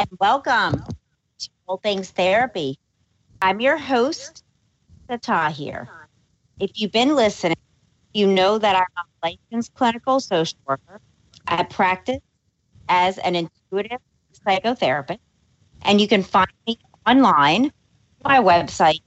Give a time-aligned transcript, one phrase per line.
[0.00, 0.82] and welcome
[1.38, 2.78] to All Things Therapy.
[3.42, 4.42] I'm your host,
[5.10, 5.90] Lisa Tahir.
[6.58, 7.58] If you've been listening,
[8.14, 11.02] you know that I'm a licensed clinical social worker.
[11.46, 12.20] I practice
[12.88, 13.98] as an intuitive
[14.46, 15.18] psychotherapist,
[15.82, 17.70] and you can find me online
[18.24, 19.02] my website,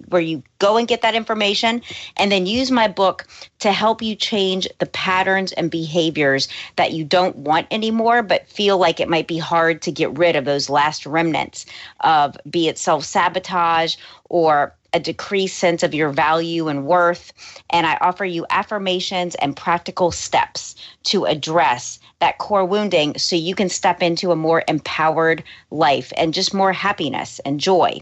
[0.10, 1.82] where you go and get that information
[2.18, 3.26] and then use my book
[3.60, 8.78] to help you change the patterns and behaviors that you don't want anymore but feel
[8.78, 11.66] like it might be hard to get rid of those last remnants
[12.02, 13.96] of be it self-sabotage
[14.30, 17.32] or a decreased sense of your value and worth.
[17.70, 23.54] And I offer you affirmations and practical steps to address that core wounding so you
[23.54, 28.02] can step into a more empowered life and just more happiness and joy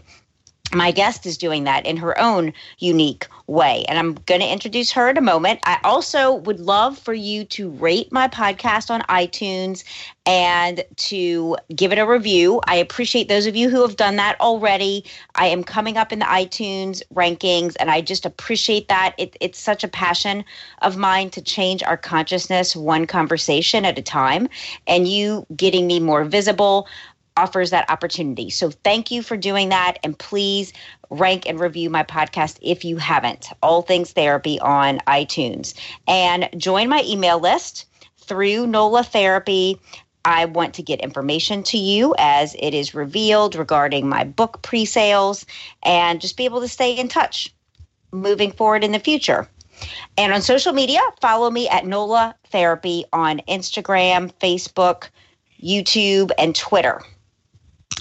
[0.72, 3.84] my guest is doing that in her own unique way.
[3.88, 5.60] And I'm going to introduce her in a moment.
[5.64, 9.84] I also would love for you to rate my podcast on iTunes
[10.26, 12.60] and to give it a review.
[12.66, 15.04] I appreciate those of you who have done that already.
[15.36, 19.14] I am coming up in the iTunes rankings, and I just appreciate that.
[19.18, 20.44] It, it's such a passion
[20.82, 24.48] of mine to change our consciousness one conversation at a time,
[24.88, 26.88] and you getting me more visible
[27.36, 28.50] offers that opportunity.
[28.50, 29.98] So thank you for doing that.
[30.02, 30.72] And please
[31.10, 33.48] rank and review my podcast if you haven't.
[33.62, 35.74] All Things Therapy on iTunes.
[36.08, 37.86] And join my email list
[38.18, 39.80] through NOLA Therapy.
[40.24, 44.84] I want to get information to you as it is revealed regarding my book pre
[44.84, 45.46] sales
[45.84, 47.54] and just be able to stay in touch
[48.12, 49.48] moving forward in the future.
[50.16, 55.08] And on social media, follow me at NOLA Therapy on Instagram, Facebook,
[55.62, 57.02] YouTube, and Twitter.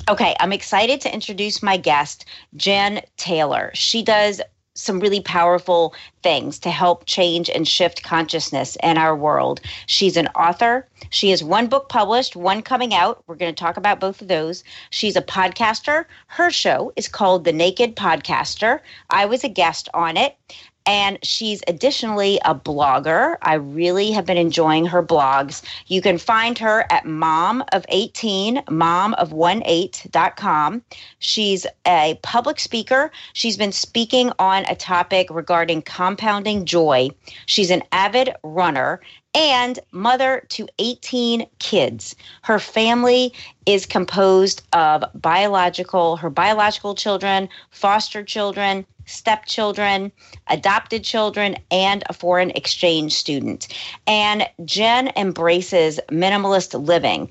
[0.07, 3.71] Okay, I'm excited to introduce my guest, Jenn Taylor.
[3.73, 4.39] She does
[4.75, 9.61] some really powerful things to help change and shift consciousness in our world.
[9.87, 10.87] She's an author.
[11.09, 13.23] She has one book published, one coming out.
[13.25, 14.63] We're going to talk about both of those.
[14.91, 16.05] She's a podcaster.
[16.27, 18.81] Her show is called The Naked Podcaster.
[19.09, 20.37] I was a guest on it.
[20.85, 23.37] And she's additionally a blogger.
[23.41, 25.63] I really have been enjoying her blogs.
[25.87, 30.83] You can find her at mom of 18, mom of 18.com.
[31.19, 33.11] She's a public speaker.
[33.33, 37.09] She's been speaking on a topic regarding compounding joy.
[37.47, 39.01] She's an avid runner
[39.35, 42.15] and mother to 18 kids.
[42.43, 43.33] Her family
[43.65, 50.11] is composed of biological, her biological children, foster children, stepchildren,
[50.47, 53.67] adopted children, and a foreign exchange student.
[54.07, 57.29] And Jenn embraces minimalist living.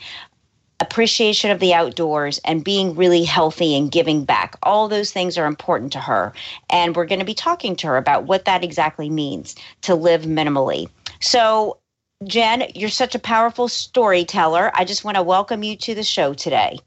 [0.81, 4.57] Appreciation of the outdoors and being really healthy and giving back.
[4.63, 6.33] All those things are important to her.
[6.69, 10.23] And we're going to be talking to her about what that exactly means to live
[10.23, 10.89] minimally.
[11.21, 11.79] So,
[12.25, 14.73] Jenn, you're such a powerful storyteller.
[14.75, 16.79] I just want to welcome you to the show today.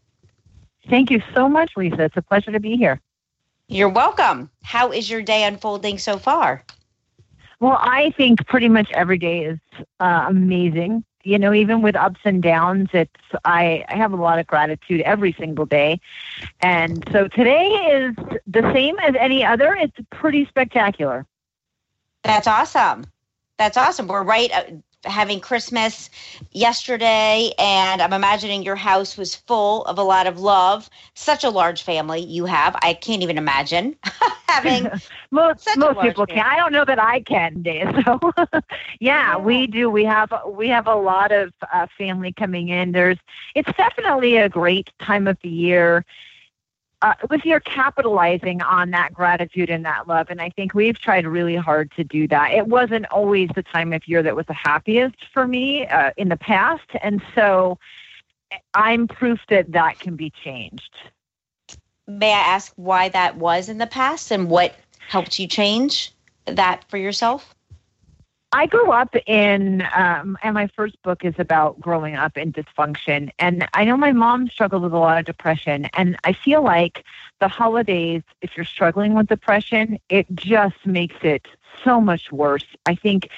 [0.90, 2.04] Thank you so much, Lisa.
[2.04, 3.02] It's a pleasure to be here.
[3.70, 4.50] You're welcome.
[4.64, 6.64] How is your day unfolding so far?
[7.60, 9.60] Well, I think pretty much every day is
[10.00, 11.04] uh, amazing.
[11.24, 13.12] You know, even with ups and downs, it's
[13.44, 16.00] I, I have a lot of gratitude every single day,
[16.62, 18.16] and so today is
[18.46, 19.74] the same as any other.
[19.76, 21.26] It's pretty spectacular.
[22.24, 23.06] That's awesome.
[23.58, 24.08] That's awesome.
[24.08, 24.64] We're right uh,
[25.08, 26.10] having Christmas
[26.52, 30.90] yesterday, and I'm imagining your house was full of a lot of love.
[31.14, 32.76] Such a large family you have.
[32.82, 33.96] I can't even imagine
[34.48, 34.90] having
[35.32, 36.46] most most people can.
[36.46, 37.88] I don't know that I can, Dave.
[38.06, 38.20] So,
[39.00, 39.90] yeah, yeah, we do.
[39.90, 42.92] We have we have a lot of uh, family coming in.
[42.92, 43.18] There's
[43.56, 46.06] it's definitely a great time of the year
[47.02, 50.28] uh, with your capitalizing on that gratitude and that love.
[50.30, 52.52] And I think we've tried really hard to do that.
[52.54, 56.30] It wasn't always the time of year that was the happiest for me uh, in
[56.30, 56.90] the past.
[57.02, 57.78] And so
[58.74, 60.96] I'm proof that that can be changed.
[62.08, 64.76] May I ask why that was in the past and what
[65.08, 66.14] helped you change
[66.46, 67.54] that for yourself?
[68.54, 73.30] I grew up in, um, and my first book is about growing up in dysfunction.
[73.40, 75.90] And I know my mom struggled with a lot of depression.
[75.94, 77.04] And I feel like
[77.40, 81.46] the holidays, if you're struggling with depression, it just makes it
[81.84, 82.66] so much worse.
[82.86, 83.30] I think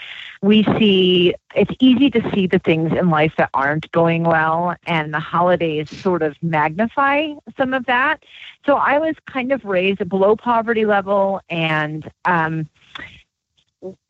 [0.41, 5.13] we see it's easy to see the things in life that aren't going well, and
[5.13, 8.23] the holidays sort of magnify some of that.
[8.65, 12.69] So I was kind of raised below poverty level and, um,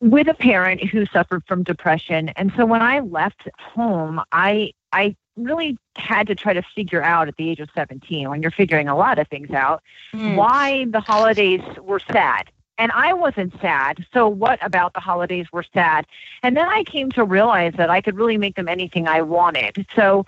[0.00, 2.30] with a parent who suffered from depression.
[2.30, 7.28] And so when I left home, I I really had to try to figure out
[7.28, 9.82] at the age of 17 when you're figuring a lot of things out
[10.12, 10.36] mm.
[10.36, 12.50] why the holidays were sad.
[12.78, 14.06] And I wasn't sad.
[14.12, 16.06] So what about the holidays were sad?
[16.42, 19.86] And then I came to realize that I could really make them anything I wanted.
[19.94, 20.24] So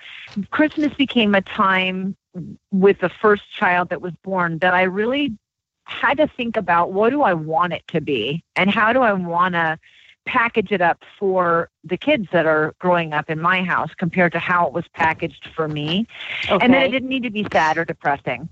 [0.50, 2.14] Christmas became a time
[2.70, 5.32] with the first child that was born that I really
[5.92, 9.12] had to think about what do I want it to be and how do I
[9.12, 9.78] want to
[10.24, 14.38] package it up for the kids that are growing up in my house compared to
[14.38, 16.06] how it was packaged for me.
[16.48, 16.64] Okay.
[16.64, 18.48] And then it didn't need to be sad or depressing.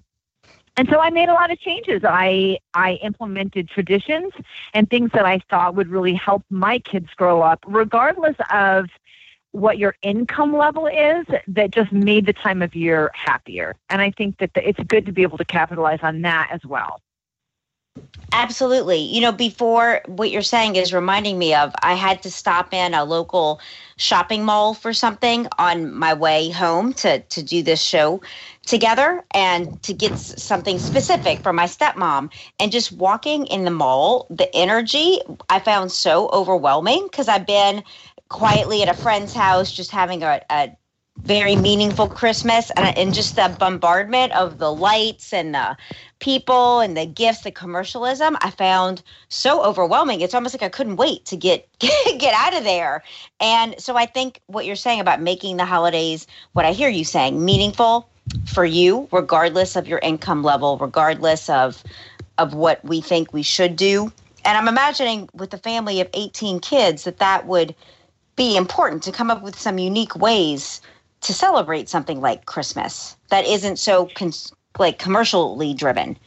[0.76, 2.02] And so I made a lot of changes.
[2.04, 4.32] I I implemented traditions
[4.72, 8.86] and things that I thought would really help my kids grow up regardless of
[9.52, 13.74] what your income level is that just made the time of year happier.
[13.88, 16.64] And I think that the, it's good to be able to capitalize on that as
[16.64, 17.00] well.
[18.32, 18.98] Absolutely.
[18.98, 22.94] You know, before what you're saying is reminding me of, I had to stop in
[22.94, 23.60] a local
[23.96, 28.20] shopping mall for something on my way home to, to do this show
[28.64, 32.30] together and to get something specific for my stepmom.
[32.60, 37.82] And just walking in the mall, the energy I found so overwhelming because I've been
[38.28, 40.70] quietly at a friend's house just having a, a
[41.24, 45.76] very meaningful Christmas and, and just the bombardment of the lights and the
[46.18, 50.20] people and the gifts, the commercialism, I found so overwhelming.
[50.20, 53.02] It's almost like I couldn't wait to get get out of there.
[53.40, 57.04] And so I think what you're saying about making the holidays, what I hear you
[57.04, 58.08] saying, meaningful
[58.46, 61.82] for you, regardless of your income level, regardless of
[62.38, 64.12] of what we think we should do.
[64.44, 67.74] And I'm imagining with a family of 18 kids that that would
[68.36, 70.80] be important to come up with some unique ways
[71.20, 76.18] to celebrate something like Christmas that isn't so cons- like commercially driven.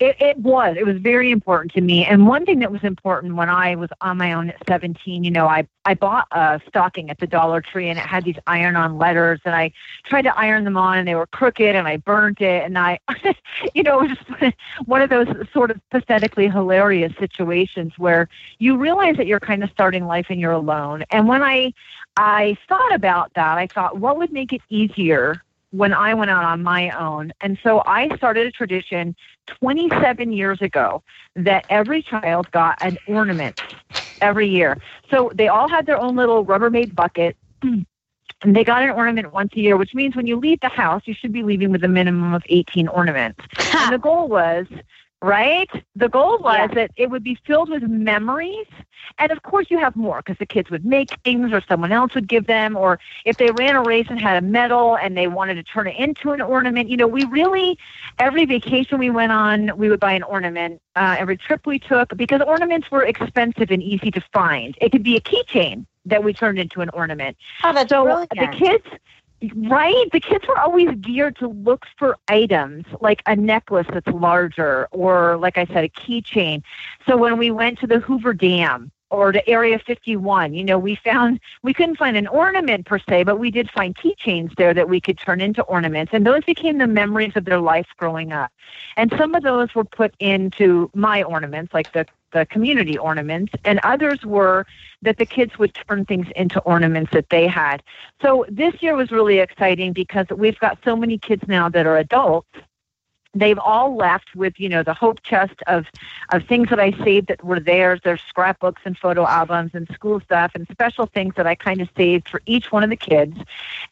[0.00, 0.76] It, it was.
[0.76, 2.04] It was very important to me.
[2.04, 5.30] And one thing that was important when I was on my own at 17, you
[5.30, 8.74] know, I, I bought a stocking at the Dollar Tree and it had these iron
[8.74, 9.72] on letters and I
[10.04, 12.64] tried to iron them on and they were crooked and I burnt it.
[12.64, 12.98] And I,
[13.74, 18.76] you know, it was just one of those sort of pathetically hilarious situations where you
[18.76, 21.04] realize that you're kind of starting life and you're alone.
[21.10, 21.72] And when I,
[22.16, 25.42] I thought about that, I thought, what would make it easier
[25.74, 27.32] when I went out on my own.
[27.40, 29.16] And so I started a tradition
[29.46, 31.02] 27 years ago
[31.34, 33.60] that every child got an ornament
[34.20, 34.78] every year.
[35.10, 37.36] So they all had their own little Rubbermaid bucket.
[37.62, 41.02] And they got an ornament once a year, which means when you leave the house,
[41.06, 43.40] you should be leaving with a minimum of 18 ornaments.
[43.74, 44.66] and the goal was
[45.24, 45.70] right?
[45.96, 46.74] The goal was yeah.
[46.74, 48.66] that it would be filled with memories.
[49.18, 52.14] And of course, you have more because the kids would make things or someone else
[52.14, 52.76] would give them.
[52.76, 55.86] Or if they ran a race and had a medal and they wanted to turn
[55.86, 57.78] it into an ornament, you know, we really,
[58.18, 60.80] every vacation we went on, we would buy an ornament.
[60.94, 64.76] Uh, every trip we took, because ornaments were expensive and easy to find.
[64.80, 67.36] It could be a keychain that we turned into an ornament.
[67.62, 68.30] Oh, that's so brilliant.
[68.30, 68.86] the kids
[69.56, 70.06] Right?
[70.12, 75.36] The kids were always geared to look for items like a necklace that's larger or,
[75.36, 76.62] like I said, a keychain.
[77.06, 80.54] So when we went to the Hoover Dam or to Area 51.
[80.54, 83.94] You know, we found we couldn't find an ornament per se, but we did find
[83.94, 87.60] keychains there that we could turn into ornaments, and those became the memories of their
[87.60, 88.50] life growing up.
[88.96, 93.80] And some of those were put into my ornaments, like the the community ornaments, and
[93.82, 94.66] others were
[95.00, 97.82] that the kids would turn things into ornaments that they had.
[98.20, 101.96] So this year was really exciting because we've got so many kids now that are
[101.96, 102.50] adults.
[103.36, 105.86] They've all left with you know the hope chest of
[106.32, 110.20] of things that I saved that were theirs, their scrapbooks and photo albums and school
[110.20, 113.36] stuff and special things that I kind of saved for each one of the kids,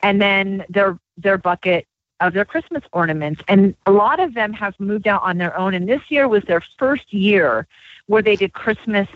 [0.02, 1.86] and then their their bucket
[2.22, 3.42] of their Christmas ornaments.
[3.48, 5.74] And a lot of them have moved out on their own.
[5.74, 7.66] And this year was their first year
[8.06, 9.08] where they did Christmas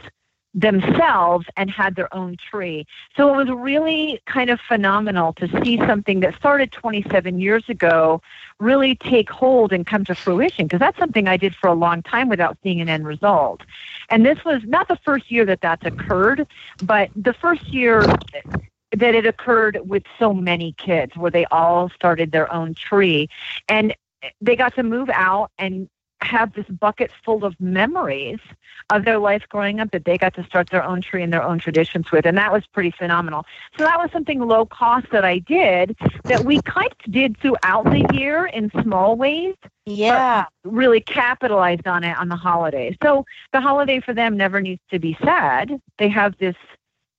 [0.57, 2.87] themselves and had their own tree.
[3.15, 8.23] So it was really kind of phenomenal to see something that started 27 years ago
[8.59, 12.03] really take hold and come to fruition because that's something I did for a long
[12.03, 13.61] time without seeing an end result.
[14.09, 16.47] And this was not the first year that that's occurred,
[16.83, 18.03] but the first year
[18.93, 23.29] that it occurred with so many kids where they all started their own tree
[23.69, 23.95] and
[24.41, 25.89] they got to move out and
[26.23, 28.39] have this bucket full of memories
[28.91, 31.43] of their life growing up that they got to start their own tree and their
[31.43, 32.25] own traditions with.
[32.25, 33.45] And that was pretty phenomenal.
[33.77, 37.85] So that was something low cost that I did that we kind of did throughout
[37.85, 39.55] the year in small ways.
[39.85, 40.47] Yeah.
[40.65, 42.97] Really capitalized on it on the holidays.
[43.03, 45.81] So the holiday for them never needs to be sad.
[45.99, 46.57] They have this,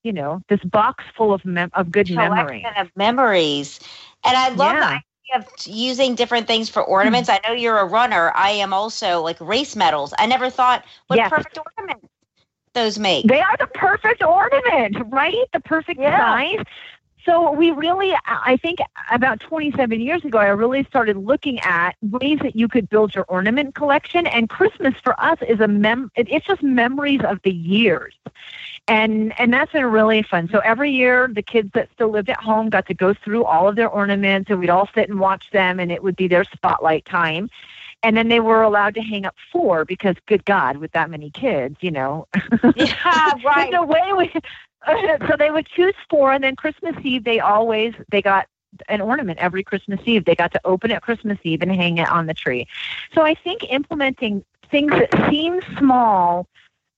[0.07, 2.73] you know, this box full of mem- of good memories.
[2.77, 3.79] of memories.
[4.25, 4.89] And I love Yeah.
[4.89, 5.01] that
[5.35, 7.29] idea of using different things for ornaments.
[7.29, 7.35] Hmm.
[7.35, 8.31] I know you're a runner.
[8.35, 10.13] I am also like race medals.
[10.17, 11.29] I never thought what Yes.
[11.29, 12.07] perfect ornaments
[12.73, 13.27] those make.
[13.27, 15.35] They are the perfect ornament, right?
[15.53, 16.17] The perfect Yeah.
[16.17, 16.59] size.
[17.25, 18.79] So we really, I think
[19.11, 23.25] about 27 years ago, I really started looking at ways that you could build your
[23.27, 24.27] ornament collection.
[24.27, 28.15] And Christmas for us is a mem, it's just memories of the years.
[28.88, 30.48] And, and that's been really fun.
[30.50, 33.67] So every year, the kids that still lived at home got to go through all
[33.67, 36.46] of their ornaments and we'd all sit and watch them and it would be their
[36.46, 37.50] spotlight time.
[38.03, 41.32] And then they were allowed to hang up four because, good God, with that many
[41.32, 42.27] kids, you know,
[42.75, 44.32] yeah, there's no way we.
[45.27, 48.48] so they would choose four, and then Christmas Eve they always they got
[48.89, 50.25] an ornament every Christmas Eve.
[50.25, 52.67] They got to open it Christmas Eve and hang it on the tree.
[53.13, 56.48] So I think implementing things that seem small,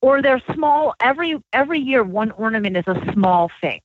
[0.02, 2.04] or they're small every every year.
[2.04, 3.82] One ornament is a small thing,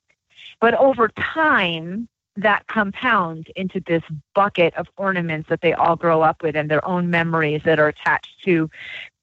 [0.60, 4.02] but over time that compounds into this
[4.34, 7.88] bucket of ornaments that they all grow up with and their own memories that are
[7.88, 8.68] attached to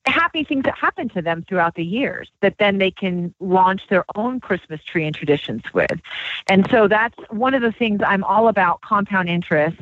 [0.05, 4.03] happy things that happen to them throughout the years that then they can launch their
[4.15, 5.99] own Christmas tree and traditions with.
[6.47, 9.77] And so that's one of the things I'm all about compound interest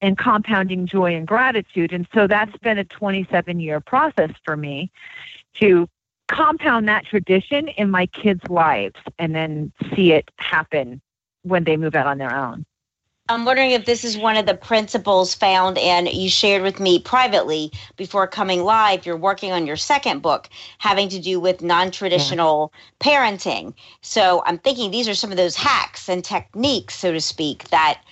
[0.00, 1.92] and compounding joy and gratitude.
[1.92, 4.90] And so that's been a 27 year process for me
[5.60, 5.88] to
[6.32, 11.00] compound that tradition in my kids' lives and then see it happen
[11.42, 12.64] when they move out on their own.
[13.28, 16.98] I'm wondering if this is one of the principles found and you shared with me
[16.98, 19.06] privately before coming live.
[19.06, 20.48] You're working on your second book
[20.78, 23.74] having to do with non traditional parenting.
[24.00, 28.02] So I'm thinking these are some of those hacks and techniques, so to speak, that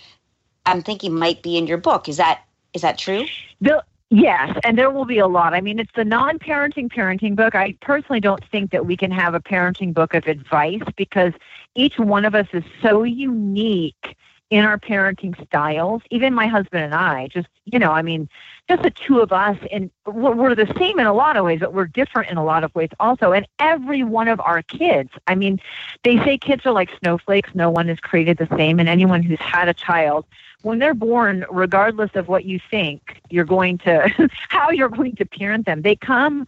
[0.65, 2.09] I'm thinking might be in your book.
[2.09, 3.27] Is that is that true?
[3.61, 5.55] The, yes, and there will be a lot.
[5.55, 7.55] I mean, it's the non-parenting parenting book.
[7.55, 11.33] I personally don't think that we can have a parenting book of advice because
[11.75, 14.17] each one of us is so unique
[14.51, 16.03] in our parenting styles.
[16.11, 18.29] Even my husband and I, just you know, I mean,
[18.69, 21.61] just the two of us, and we're, we're the same in a lot of ways,
[21.61, 23.33] but we're different in a lot of ways also.
[23.33, 25.61] And every one of our kids, I mean,
[26.03, 27.51] they say kids are like snowflakes.
[27.55, 30.27] No one is created the same, and anyone who's had a child
[30.63, 35.25] when they're born, regardless of what you think you're going to, how you're going to
[35.25, 36.47] parent them, they come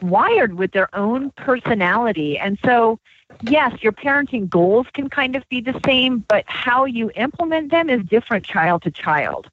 [0.00, 2.38] wired with their own personality.
[2.38, 2.98] And so,
[3.42, 7.88] yes, your parenting goals can kind of be the same, but how you implement them
[7.88, 9.48] is different child to child.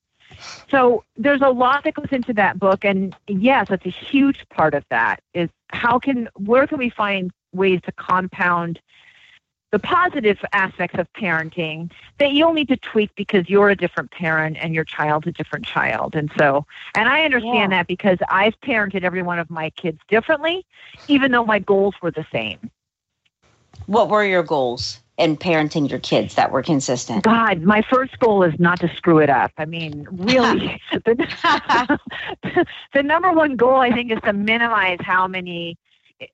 [0.69, 4.73] So there's a lot that goes into that book, and yes, that's a huge part
[4.73, 5.21] of that.
[5.33, 8.79] Is how can where can we find ways to compound
[9.71, 14.57] the positive aspects of parenting that you'll need to tweak because you're a different parent
[14.59, 16.15] and your child's a different child.
[16.15, 17.79] And so, and I understand Yeah.
[17.79, 20.65] that because I've parented every one of my kids differently,
[21.07, 22.71] even though my goals were the same.
[23.85, 27.23] What were your goals in parenting your kids that were consistent?
[27.23, 29.51] God, my first goal is not to screw it up.
[29.57, 31.99] I mean, really, the,
[32.93, 35.77] the number one goal I think is to minimize how many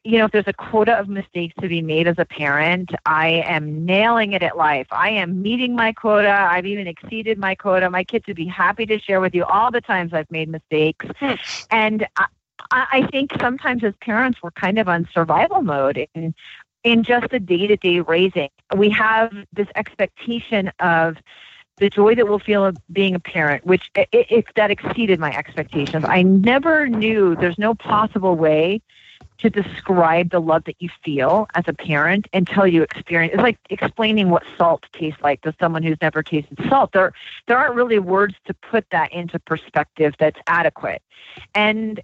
[0.03, 3.43] you know, if there's a quota of mistakes to be made as a parent, I
[3.45, 4.87] am nailing it at life.
[4.91, 6.31] I am meeting my quota.
[6.31, 7.89] I've even exceeded my quota.
[7.89, 11.05] My kids would be happy to share with you all the times I've made mistakes.
[11.19, 11.33] Hmm.
[11.71, 12.25] and I,
[12.71, 16.07] I think sometimes as parents, we're kind of on survival mode.
[16.15, 16.33] And
[16.85, 18.49] in just the day to day raising.
[18.77, 21.17] We have this expectation of
[21.77, 25.35] the joy that we'll feel of being a parent, which it, it, that exceeded my
[25.35, 26.05] expectations.
[26.07, 28.81] I never knew there's no possible way
[29.39, 33.57] to describe the love that you feel as a parent until you experience it's like
[33.69, 36.91] explaining what salt tastes like to someone who's never tasted salt.
[36.93, 37.13] There
[37.47, 41.01] there aren't really words to put that into perspective that's adequate.
[41.53, 42.01] And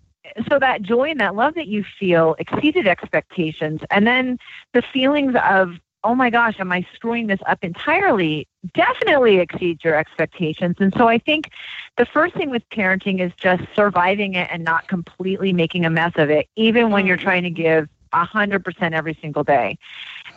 [0.50, 3.82] so that joy and that love that you feel exceeded expectations.
[3.90, 4.38] And then
[4.74, 8.48] the feelings of oh my gosh, am I screwing this up entirely?
[8.74, 10.78] Definitely exceeds your expectations.
[10.80, 11.52] And so I think
[11.98, 16.14] the first thing with parenting is just surviving it and not completely making a mess
[16.16, 17.24] of it, even when you're mm.
[17.24, 19.78] trying to give 100% every single day.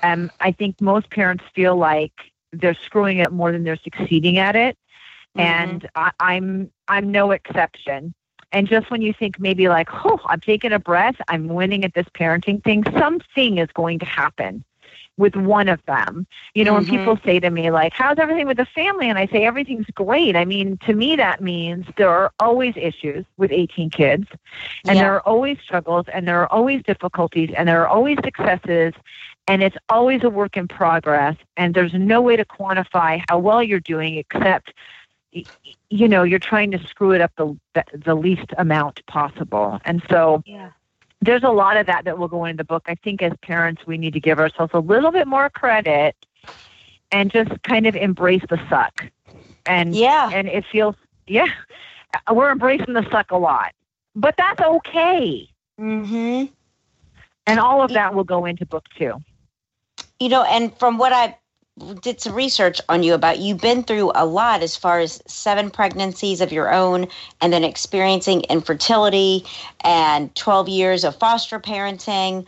[0.02, 2.12] Um, I think most parents feel like
[2.52, 4.76] they're screwing it more than they're succeeding at it.
[5.37, 5.40] Mm-hmm.
[5.40, 8.14] And I, I'm I'm no exception.
[8.52, 11.94] And just when you think maybe like, oh, I'm taking a breath, I'm winning at
[11.94, 14.64] this parenting thing, something is going to happen
[15.16, 16.26] with one of them.
[16.54, 16.90] You know, mm-hmm.
[16.90, 19.09] when people say to me, like, how's everything with the family?
[19.09, 20.37] And I say, everything's great.
[20.37, 24.26] I mean, to me, that means there are always issues with 18 kids,
[24.87, 25.02] and yeah.
[25.02, 28.94] there are always struggles, and there are always difficulties, and there are always successes.
[29.47, 33.62] And it's always a work in progress, and there's no way to quantify how well
[33.62, 34.73] you're doing except
[35.90, 37.59] you know you're trying to screw it up the
[37.92, 40.71] the least amount possible and so yeah
[41.24, 42.84] there's a lot of that that will go into the book.
[42.86, 46.14] I think as parents, we need to give ourselves a little bit more credit
[47.10, 49.04] and just kind of embrace the suck.
[49.66, 50.94] And yeah, and it feels
[51.26, 51.46] yeah,
[52.32, 53.72] we're embracing the suck a lot,
[54.14, 55.48] but that's okay.
[55.80, 56.50] Mhm.
[57.46, 59.14] And all of that will go into book two.
[60.20, 61.36] You know, and from what I
[62.00, 65.70] did some research on you about you've been through a lot as far as seven
[65.70, 67.06] pregnancies of your own
[67.40, 69.44] and then experiencing infertility
[69.82, 72.46] and 12 years of foster parenting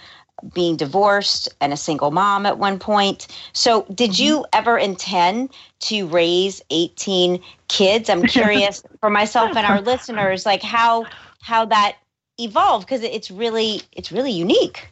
[0.55, 3.27] being divorced and a single mom at one point.
[3.53, 4.23] So did mm-hmm.
[4.23, 8.09] you ever intend to raise 18 kids?
[8.09, 11.07] I'm curious for myself and our listeners like how
[11.41, 11.97] how that
[12.39, 14.89] evolved because it's really it's really unique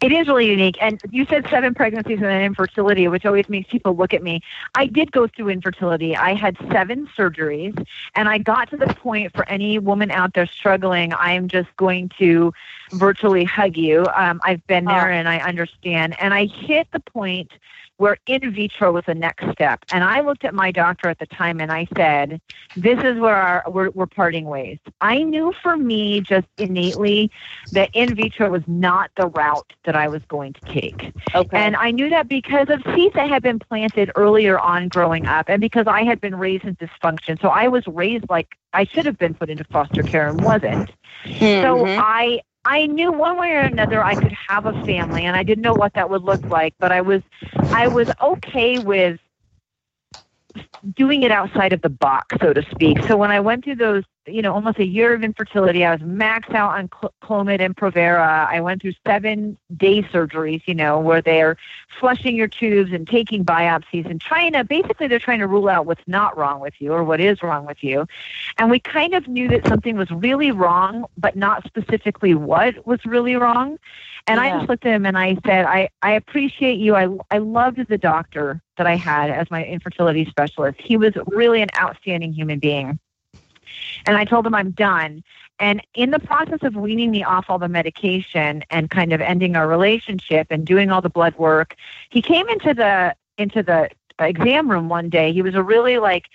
[0.00, 0.76] it is really unique.
[0.80, 4.40] And you said seven pregnancies and then infertility, which always makes people look at me.
[4.74, 6.16] I did go through infertility.
[6.16, 10.46] I had seven surgeries, and I got to the point for any woman out there
[10.46, 12.52] struggling, I'm just going to
[12.92, 14.06] virtually hug you.
[14.14, 15.14] Um, I've been there oh.
[15.14, 16.18] and I understand.
[16.20, 17.50] And I hit the point
[17.98, 19.84] where in vitro was the next step.
[19.92, 22.40] And I looked at my doctor at the time and I said,
[22.76, 24.78] this is where our, we're, we're parting ways.
[25.00, 27.30] I knew for me just innately
[27.72, 31.12] that in vitro was not the route that I was going to take.
[31.34, 31.56] Okay.
[31.56, 35.48] And I knew that because of seeds that had been planted earlier on growing up
[35.48, 37.40] and because I had been raised in dysfunction.
[37.40, 40.92] So I was raised like I should have been put into foster care and wasn't.
[41.24, 41.62] Mm-hmm.
[41.62, 45.42] So I I knew one way or another I could have a family, and I
[45.42, 47.22] didn't know what that would look like, but I was
[47.72, 49.18] I was okay with
[50.94, 52.98] doing it outside of the box, so to speak.
[53.08, 55.84] So when I went through those you know, almost a year of infertility.
[55.84, 56.88] I was maxed out on
[57.22, 58.46] Clomid and Provera.
[58.48, 61.56] I went through seven day surgeries, you know, where they're
[61.98, 65.86] flushing your tubes and taking biopsies and trying to, basically, they're trying to rule out
[65.86, 68.06] what's not wrong with you or what is wrong with you.
[68.58, 73.04] And we kind of knew that something was really wrong, but not specifically what was
[73.04, 73.78] really wrong.
[74.26, 74.54] And yeah.
[74.54, 76.94] I just looked at him and I said, I, I appreciate you.
[76.94, 80.78] I, I loved the doctor that I had as my infertility specialist.
[80.80, 82.98] He was really an outstanding human being.
[84.06, 85.22] And I told him I'm done.
[85.60, 89.56] And in the process of weaning me off all the medication and kind of ending
[89.56, 91.74] our relationship and doing all the blood work,
[92.10, 93.88] he came into the into the
[94.20, 95.32] exam room one day.
[95.32, 96.26] He was a really like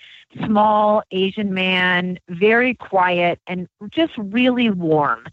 [0.44, 5.26] small Asian man, very quiet and just really warm.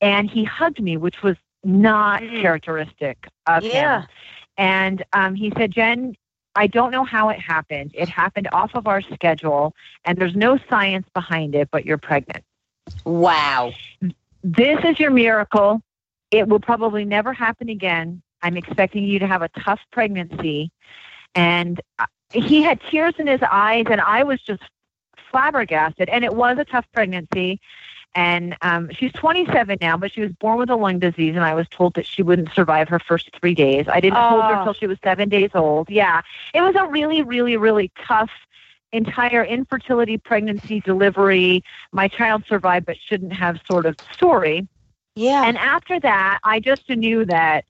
[0.00, 2.40] And he hugged me, which was not mm.
[2.40, 4.02] characteristic of yeah.
[4.02, 4.08] him.
[4.56, 6.14] And um, he said, Jenn,
[6.56, 7.92] I don't know how it happened.
[7.94, 12.44] It happened off of our schedule, and there's no science behind it, but you're pregnant.
[13.04, 13.72] Wow.
[14.42, 15.82] This is your miracle.
[16.30, 18.22] It will probably never happen again.
[18.42, 20.70] I'm expecting you to have a tough pregnancy.
[21.34, 24.62] And uh, he had tears in his eyes, and I was just
[25.30, 26.08] flabbergasted.
[26.08, 27.60] And it was a tough pregnancy
[28.14, 31.54] and um, she's 27 now, but she was born with a lung disease, and I
[31.54, 33.86] was told that she wouldn't survive her first three days.
[33.88, 34.28] I didn't oh.
[34.28, 35.90] hold her until she was seven days old.
[35.90, 36.22] Yeah,
[36.52, 38.30] it was a really, really, really tough
[38.92, 41.64] entire infertility, pregnancy, delivery.
[41.92, 44.68] My child survived, but shouldn't have sort of story.
[45.16, 45.44] Yeah.
[45.46, 47.64] And after that, I just knew that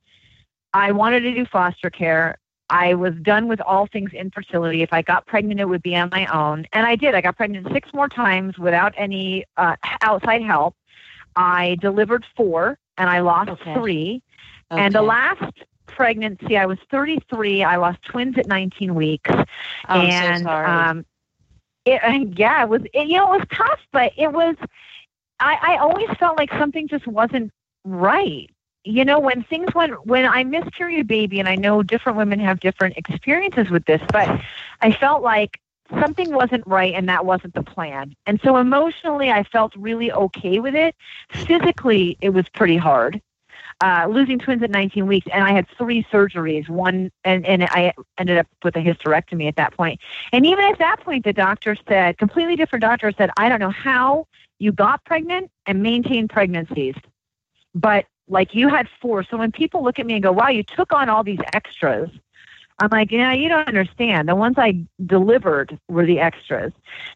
[0.75, 2.39] I wanted to do foster care.
[2.71, 4.83] I was done with all things infertility.
[4.83, 6.67] If I got pregnant, it would be on my own.
[6.73, 7.15] And I did.
[7.15, 10.75] I got pregnant six more times without any uh, outside help.
[11.37, 13.75] I delivered four and I lost okay.
[13.75, 14.23] three.
[14.71, 14.83] Okay.
[14.83, 15.53] And the last
[15.87, 16.57] pregnancy.
[16.57, 17.63] I was 33.
[17.63, 19.45] I lost twins at 19 weeks, Oh,
[19.89, 20.67] I'm so and sorry.
[20.67, 21.07] um,
[21.85, 22.83] it, and yeah, it was.
[22.93, 24.57] It, you know, it was tough, but it was.
[25.41, 27.53] I, I always felt like something just wasn't
[27.85, 28.51] right.
[28.85, 32.39] You know, when things went, when I miscarried a baby, and I know different women
[32.41, 34.41] have different experiences with this, but
[34.83, 35.59] I felt like
[36.01, 38.15] something wasn't right and that wasn't the plan.
[38.27, 40.95] And so emotionally, I felt really okay with it.
[41.31, 43.21] Physically, it was pretty hard.
[43.83, 46.69] Uh, losing twins at 19 weeks, and I had three surgeries.
[46.69, 50.01] One, and, and I ended up with a hysterectomy at that point.
[50.33, 53.71] And even at that point, the doctor said, completely different doctor said, I don't know
[53.71, 54.27] how
[54.59, 56.95] you got pregnant and maintained pregnancies,
[57.75, 59.23] but like you had four.
[59.23, 62.11] So when people look at me and go, wow, you took on all these extras,
[62.79, 64.29] I'm like, yeah, you don't understand.
[64.29, 66.73] The ones I delivered were the extras.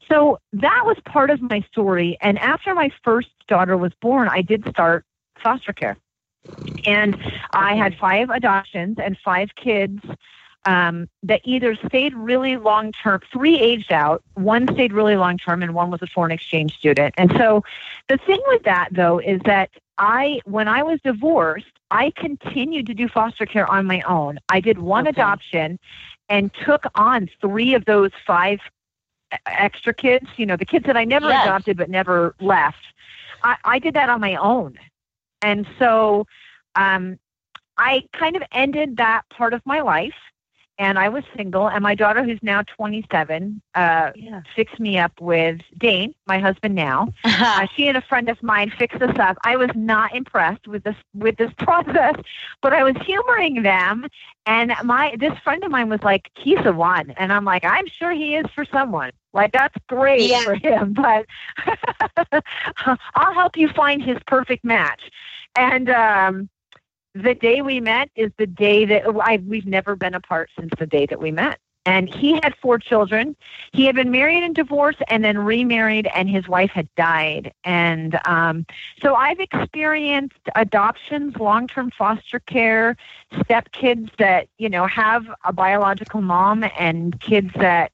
[0.08, 2.16] So that was part of my story.
[2.20, 5.04] And after my first daughter was born, I did start
[5.42, 5.96] foster care.
[6.86, 7.16] And
[7.52, 10.00] I had five adoptions and five kids
[10.64, 15.62] um, that either stayed really long term, three aged out, one stayed really long term,
[15.62, 17.14] and one was a foreign exchange student.
[17.16, 17.64] And so
[18.08, 22.94] the thing with that, though, is that I, when I was divorced, I continued to
[22.94, 24.38] do foster care on my own.
[24.48, 25.20] I did one Okay.
[25.20, 25.78] adoption
[26.28, 28.60] and took on three of those five
[29.46, 31.44] extra kids, you know, the kids that I never Yes.
[31.44, 32.86] adopted but never left.
[33.42, 34.78] I, I did that on my own.
[35.42, 36.26] And so
[36.74, 37.18] um,
[37.76, 40.14] I kind of ended that part of my life.
[40.80, 44.42] And I was single, and my daughter, who's now 27, uh, yeah.
[44.54, 47.08] fixed me up with Dane, my husband now.
[47.40, 49.36] Uh, she and a friend of mine fixed us up.
[49.44, 52.14] I was not impressed with this with this process,
[52.62, 54.06] but I was humoring them.
[54.46, 57.86] And my this friend of mine was like, "He's the one," and I'm like, "I'm
[57.98, 59.12] sure he is for someone.
[59.32, 60.42] Like that's great Yeah.
[60.42, 61.26] for him, but
[63.14, 65.00] I'll help you find his perfect match."
[65.56, 66.48] And um,
[67.22, 70.86] the day we met is the day that I, we've never been apart since the
[70.86, 71.58] day that we met.
[71.86, 73.34] And he had four children.
[73.72, 77.52] He had been married and divorced and then remarried, and his wife had died.
[77.64, 78.66] And um,
[79.00, 82.96] so I've experienced adoptions, long term foster care,
[83.42, 87.92] step kids that, you know, have a biological mom and kids that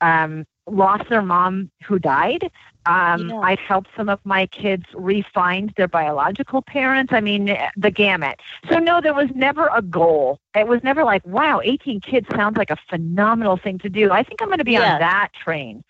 [0.00, 2.50] um, lost their mom who died.
[2.86, 3.38] Um, Yeah.
[3.40, 7.12] I've helped some of my kids re-find their biological parents.
[7.12, 8.40] I mean, the gamut.
[8.70, 10.38] So no, there was never a goal.
[10.54, 14.10] It was never like, wow, 18 kids sounds like a phenomenal thing to do.
[14.10, 14.94] I think I'm going to be Yeah.
[14.94, 15.82] on that train.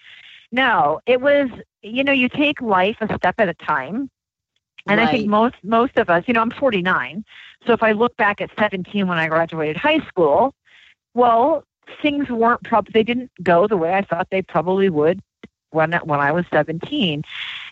[0.53, 1.49] No, it was,
[1.83, 4.09] you know, you take life a step at a time.
[4.87, 7.25] And I think most most of us, you know, I'm 49.
[7.67, 10.55] So if I look back at 17 when I graduated high school,
[11.15, 11.65] well,
[12.03, 15.21] things weren't prob they didn't go the way I thought they probably would
[15.75, 17.23] when when I was 17.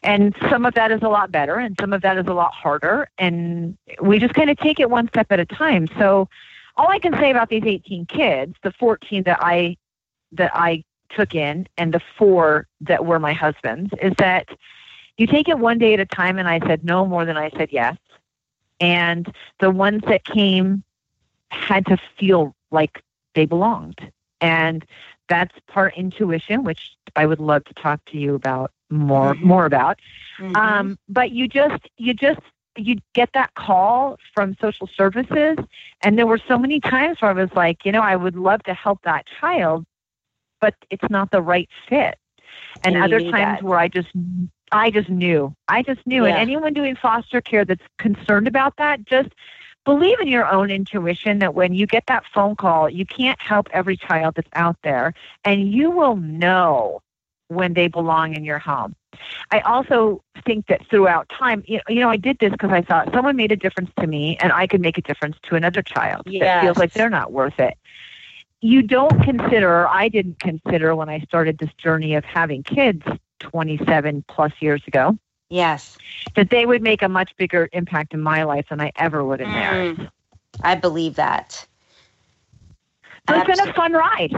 [0.02, 2.52] And some of that is a lot better and some of that is a lot
[2.52, 5.88] harder and we just kind of take it one step at a time.
[5.98, 6.28] So
[6.76, 9.76] all I can say about these 18 kids, the 14 that I
[10.32, 14.48] that I took in and the four that were my husband's is that
[15.18, 17.50] you take it one day at a time and I said no more than I
[17.50, 17.96] said yes.
[18.80, 20.82] And the ones that came
[21.50, 23.02] had to feel like
[23.34, 24.10] they belonged.
[24.40, 24.84] And
[25.32, 29.42] that's part intuition, which I would love to talk to you about more Mhm.
[29.42, 29.98] more about.
[30.38, 30.56] Mhm.
[30.56, 32.40] Um, but you just you just
[32.76, 35.56] you get that call from social services
[36.02, 38.62] and there were so many times where I was like, you know, I would love
[38.64, 39.86] to help that child,
[40.60, 42.18] but it's not the right fit.
[42.84, 43.62] And other times that.
[43.62, 44.08] where I just
[44.70, 45.54] I just knew.
[45.68, 46.26] I just knew.
[46.26, 49.30] And anyone doing foster care that's concerned about that, just
[49.84, 53.68] believe in your own intuition that when you get that phone call, you can't help
[53.72, 55.14] every child that's out there
[55.44, 57.00] and you will know
[57.48, 58.94] when they belong in your home.
[59.50, 63.36] I also think that throughout time, you know, I did this because I thought someone
[63.36, 66.62] made a difference to me and I could make a difference to another child that
[66.62, 67.76] feels like they're not worth it.
[68.60, 73.02] You don't consider, I didn't consider when I started this journey of having kids
[73.40, 75.18] 27 plus years ago,
[75.52, 75.98] yes.
[76.34, 79.40] that they would make a much bigger impact in my life than I ever would
[79.40, 79.98] in theirs.
[79.98, 80.10] Mm.
[80.62, 81.66] I believe that.
[83.28, 84.34] So it's been a fun ride.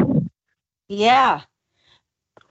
[0.88, 1.40] Yeah.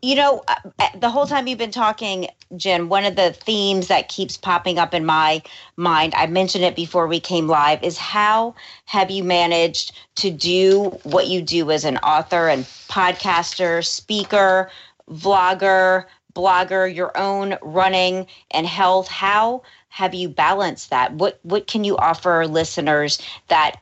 [0.01, 3.87] You know, uh, uh, the whole time you've been talking, Jenn, one of the themes
[3.87, 5.41] that keeps popping up in my
[5.77, 8.53] mind, I mentioned it before we came live, is how
[8.85, 14.69] have you managed to do what you do as an author and podcaster, speaker,
[15.09, 19.07] vlogger, blogger, your own running and health?
[19.07, 21.13] How have you balanced that?
[21.13, 23.81] What what can you offer listeners that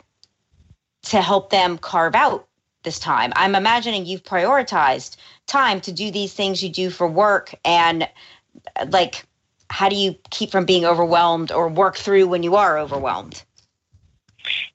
[1.04, 2.48] to help them carve out
[2.84, 3.34] this time?
[3.36, 5.16] I'm imagining you've prioritized
[5.48, 8.08] time to do these things you do for work and
[8.90, 9.26] like
[9.70, 13.42] how do you keep from being overwhelmed or work through when you are overwhelmed?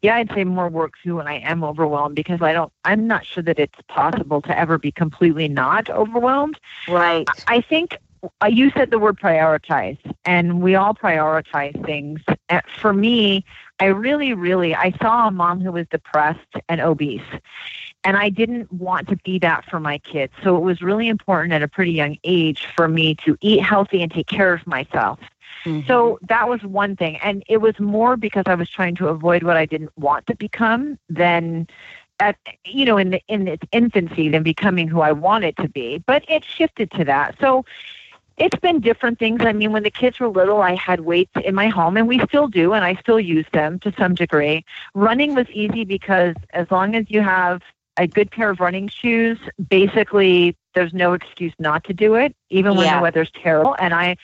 [0.02, 2.72] Yeah, I'd say more work too when I am overwhelmed because I don't.
[2.84, 6.58] I'm not sure that it's possible to ever be completely not overwhelmed.
[6.88, 7.26] Right.
[7.48, 7.98] I think
[8.42, 12.20] uh, you said the word prioritize, and we all prioritize things.
[12.80, 13.44] For me,
[13.80, 17.20] I really, really, I saw a mom who was depressed and obese,
[18.04, 20.32] and I didn't want to be that for my kids.
[20.42, 24.02] So it was really important at a pretty young age for me to eat healthy
[24.02, 25.18] and take care of myself.
[25.66, 25.86] Mm-hmm.
[25.88, 29.42] So that was one thing, and it was more because I was trying to avoid
[29.42, 31.66] what I didn't want to become than
[32.20, 35.98] at you know in the in its infancy than becoming who I wanted to be.
[36.06, 37.36] But it shifted to that.
[37.40, 37.64] So
[38.38, 39.42] it's been different things.
[39.44, 42.20] I mean, when the kids were little, I had weights in my home, and we
[42.20, 44.64] still do, and I still use them to some degree.
[44.94, 47.62] Running was easy because as long as you have
[47.98, 52.76] a good pair of running shoes, basically there's no excuse not to do it, even
[52.76, 52.96] when Yeah.
[52.96, 53.74] the weather's terrible.
[53.78, 54.16] And I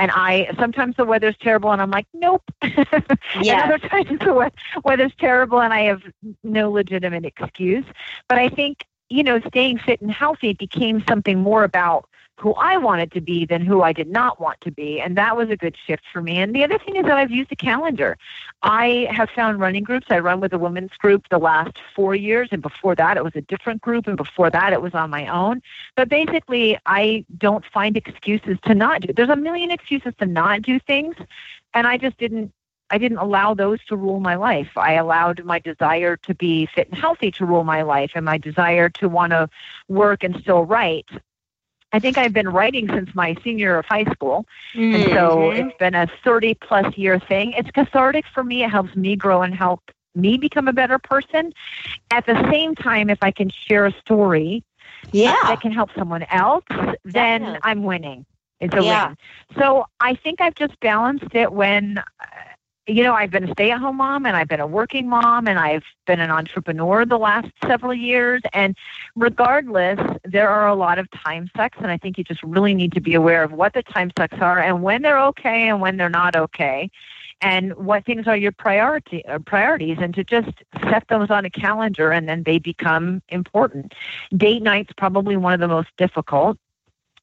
[0.00, 2.42] and I sometimes the weather's terrible, and I'm like, nope.
[2.62, 2.84] Yeah.
[3.34, 6.02] And other times the we- weather's terrible, and I have
[6.42, 7.84] no legitimate excuse.
[8.28, 12.78] But I think you know, staying fit and healthy became something more about who I
[12.78, 14.98] wanted to be than who I did not want to be.
[14.98, 16.38] And that was a good shift for me.
[16.38, 18.16] And the other thing is that I've used a calendar.
[18.62, 20.06] I have found running groups.
[20.08, 22.48] I run with a women's group the last four years.
[22.50, 24.06] And before that, it was a different group.
[24.06, 25.60] And before that, it was on my own.
[25.96, 29.12] But basically, I don't find excuses to not do.
[29.12, 31.16] There's a million excuses to not do things.
[31.74, 32.52] And I just didn't
[32.90, 34.70] I didn't allow those to rule my life.
[34.76, 38.38] I allowed my desire to be fit and healthy to rule my life and my
[38.38, 39.48] desire to want to
[39.88, 41.08] work and still write.
[41.92, 44.46] I think I've been writing since my senior year of high school.
[44.92, 45.58] And so Mhm.
[45.58, 47.52] it's been a 30 plus year thing.
[47.52, 48.62] It's cathartic for me.
[48.62, 51.52] It helps me grow and help me become a better person.
[52.10, 54.62] At the same time, if I can share a story
[55.12, 55.34] yeah.
[55.46, 56.64] that can help someone else,
[57.04, 57.60] then Definitely.
[57.62, 58.26] I'm winning.
[58.60, 59.08] It's a Yeah.
[59.08, 59.16] win.
[59.58, 62.02] So I think I've just balanced it when, uh,
[62.90, 65.46] you know, I've been a stay at home mom and I've been a working mom
[65.46, 68.42] and I've been an entrepreneur the last several years.
[68.52, 68.76] And
[69.14, 71.78] regardless, there are a lot of time sucks.
[71.78, 74.38] And I think you just really need to be aware of what the time sucks
[74.40, 76.90] are and when they're okay and when they're not okay.
[77.42, 80.50] And what things are your priority uh, priorities, and to just
[80.90, 83.94] set those on a calendar, and then they become important.
[84.36, 86.58] Date night's probably one of the most difficult.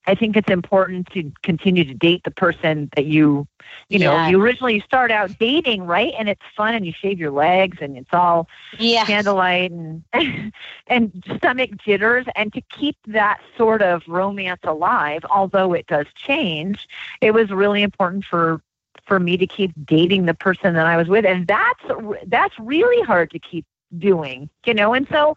[0.07, 3.45] I think it's important to continue to date the person that you,
[3.89, 6.13] you know, you originally start out dating, right?
[6.17, 8.47] And it's fun and you shave your legs and it's all
[8.79, 9.05] Yeah.
[9.05, 10.03] candlelight and
[10.87, 16.87] and stomach jitters and to keep that sort of romance alive, although it does change,
[17.21, 18.61] it was really important for
[19.05, 21.83] for me to keep dating the person that I was with and that's
[22.27, 23.65] that's really hard to keep
[23.97, 24.93] doing, you know?
[24.93, 25.35] And so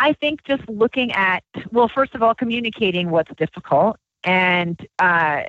[0.00, 5.42] I think just looking at, well, first of all, communicating what's difficult and uh,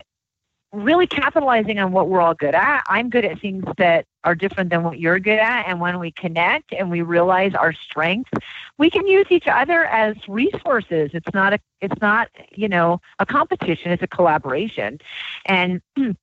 [0.73, 2.83] really capitalizing on what we're all good at.
[2.87, 5.67] I'm good at things that are different than what you're good at.
[5.67, 8.31] And when we connect and we realize our strengths,
[8.77, 11.11] we can use each other as resources.
[11.13, 13.91] It's not a, it's not, you know, a competition.
[13.91, 14.99] It's a collaboration.
[15.45, 15.81] And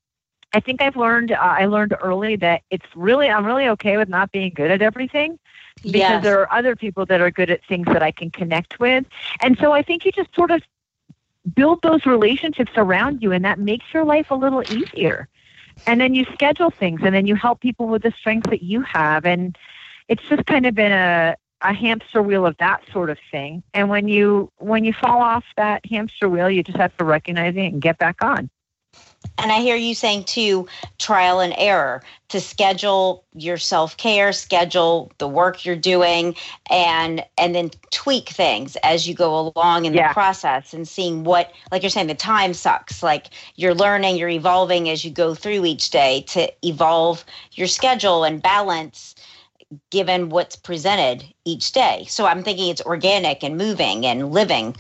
[0.55, 4.09] I think I've learned, uh, I learned early that it's really, I'm really okay with
[4.09, 5.39] not being good at everything
[5.83, 6.23] because Yes.
[6.23, 9.05] there are other people that are good at things that I can connect with.
[9.41, 10.63] And so I think you just sort of
[11.55, 15.29] build those relationships around you, and that makes your life a little easier.
[15.87, 18.81] And then you schedule things, and then you help people with the strengths that you
[18.83, 19.27] have.
[19.27, 19.59] And
[20.09, 23.63] it's just kind of been a, a hamster wheel of that sort of thing.
[23.75, 27.57] And when you when you fall off that hamster wheel, you just have to recognize
[27.57, 28.49] it and get back on.
[29.39, 30.69] And I hear you saying too,
[30.99, 36.37] trial and error to schedule your self care, schedule the work you're doing,
[36.71, 40.09] and and then tweak things as you go along in Yeah.
[40.09, 43.03] the process and seeing what, like you're saying, the time sucks.
[43.03, 48.25] Like you're learning, you're evolving as you go through each day to evolve your schedule
[48.25, 49.15] and balance
[49.91, 52.05] given what's presented each day.
[52.09, 54.77] So I'm thinking it's organic and moving and living.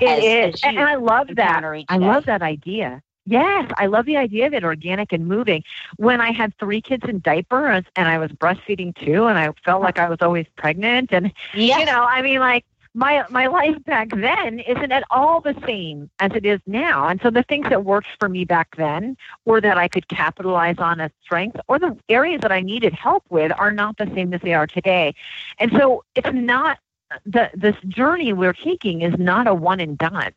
[0.00, 1.64] It is, and I love that.
[1.88, 3.02] I love that idea.
[3.28, 5.62] Yes, I love the idea of it organic and moving.
[5.96, 9.82] When I had three kids in diapers and I was breastfeeding too, and I felt
[9.82, 11.78] like I was always pregnant, and Yeah.
[11.78, 12.64] you know, I mean, like
[12.94, 17.06] my my life back then isn't at all the same as it is now.
[17.06, 19.14] And so the things that worked for me back then,
[19.44, 23.24] or that I could capitalize on as strength, or the areas that I needed help
[23.28, 25.14] with, are not the same as they are today.
[25.58, 26.78] And so it's not
[27.26, 30.32] the this journey we're taking is not a one and done.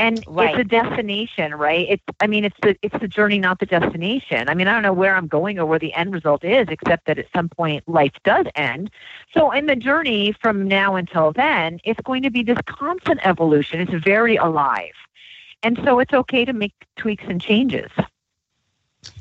[0.00, 0.50] And Right.
[0.54, 1.86] it's a destination, right?
[1.88, 4.48] It's I mean it's the it's the journey, not the destination.
[4.48, 7.06] I mean, I don't know where I'm going or where the end result is, except
[7.06, 8.90] that at some point life does end.
[9.34, 13.80] So in the journey from now until then, it's going to be this constant evolution.
[13.80, 14.94] It's very alive.
[15.62, 17.90] And so it's okay to make tweaks and changes.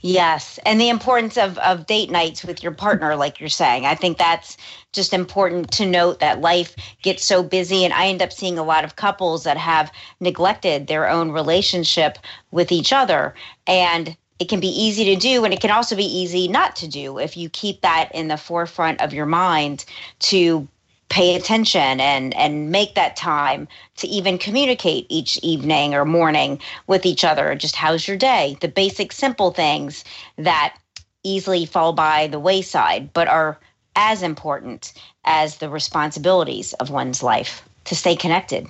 [0.02, 3.86] Yes, and the importance of, of date nights with your partner, like you're saying.
[3.86, 4.58] I think that's
[4.94, 8.64] just important to note that life gets so busy, and I end up seeing a
[8.64, 12.18] lot of couples that have neglected their own relationship
[12.52, 13.36] with each other.
[13.68, 16.88] And it can be easy to do, and it can also be easy not to
[16.88, 19.84] do if you keep that in the forefront of your mind
[20.20, 20.68] to
[21.10, 23.68] pay attention and and make that time
[23.98, 27.56] to even communicate each evening or morning with each other.
[27.56, 28.58] Just how's your day?
[28.62, 30.06] The basic simple things
[30.38, 30.76] that
[31.24, 33.60] easily fall by the wayside but are
[33.96, 34.94] as important
[35.26, 38.68] as the responsibilities of one's life to stay connected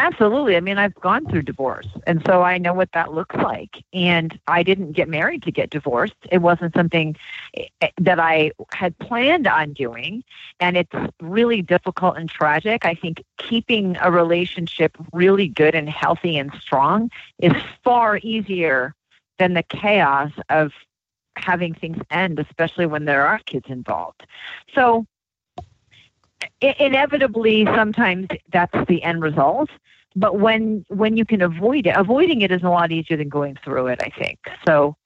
[0.00, 0.56] Absolutely.
[0.56, 3.82] I mean, I've gone through divorce, and so I know what that looks like.
[3.92, 6.14] And I didn't get married to get divorced.
[6.30, 7.16] It wasn't something
[7.54, 10.22] eh, that I had planned on doing,
[10.60, 12.84] and it's really difficult and tragic.
[12.84, 18.94] I think keeping a relationship really good and healthy and strong is far easier
[19.40, 20.72] than the chaos of
[21.36, 24.24] having things end, especially when there are kids involved.
[24.74, 25.06] So
[26.60, 29.70] inevitably sometimes that's the end result
[30.16, 33.56] but when when you can avoid it avoiding it is a lot easier than going
[33.64, 34.38] through it i think.
[34.66, 34.96] So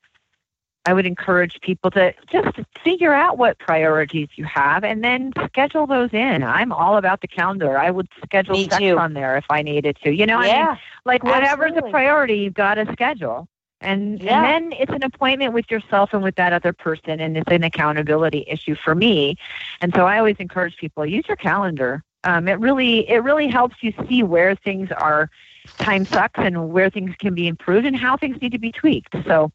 [0.87, 5.87] i would encourage people to just figure out what priorities you have and then schedule
[5.87, 6.43] those in.
[6.43, 7.79] I'm all about the calendar.
[7.79, 8.99] I would schedule Me sex too.
[8.99, 11.91] on there if i needed to you know I mean, yeah like whatever's absolutely.
[11.91, 13.49] a priority you've got to schedule
[13.83, 14.45] and, Yeah.
[14.45, 17.63] and then it's an appointment with yourself and with that other person and it's an
[17.65, 19.37] accountability issue for me.
[19.81, 22.03] And so i always encourage people use your calendar.
[22.25, 25.29] Um, it really it really helps you see where things are
[25.79, 29.15] time sucks and where things can be improved and how things need to be tweaked.
[29.27, 29.53] So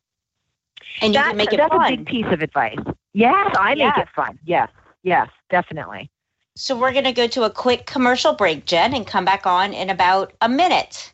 [1.01, 2.79] and you that- can make it that's a big piece of advice.
[3.13, 4.37] Yes i make it fun.
[4.45, 4.69] Yes
[5.03, 6.09] yes definitely.
[6.55, 9.73] So we're going to go to a quick commercial break Jenn and come back on
[9.73, 11.13] in about a minute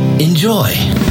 [0.21, 1.10] enjoy.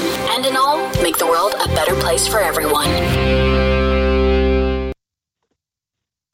[0.00, 2.88] and in all, make the world a better place for everyone.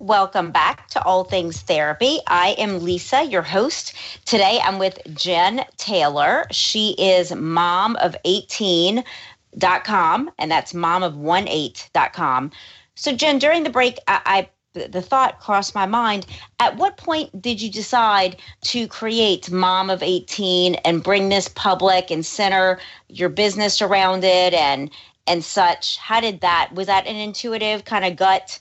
[0.02, 2.18] Welcome back to All Things Therapy.
[2.26, 3.94] I am Lisa, your host.
[4.24, 6.44] Today I'm with Jenn Taylor.
[6.50, 12.50] She is mom of 18.com, and that's mom of 18.com.
[12.96, 16.26] So, Jenn, during the break, I, I the thought crossed my mind.
[16.58, 22.10] At what point did you decide to create Mom of 18 and bring this public
[22.10, 24.90] and center your business around it and
[25.26, 25.98] and such?
[25.98, 28.58] How did that was that an intuitive kind of gut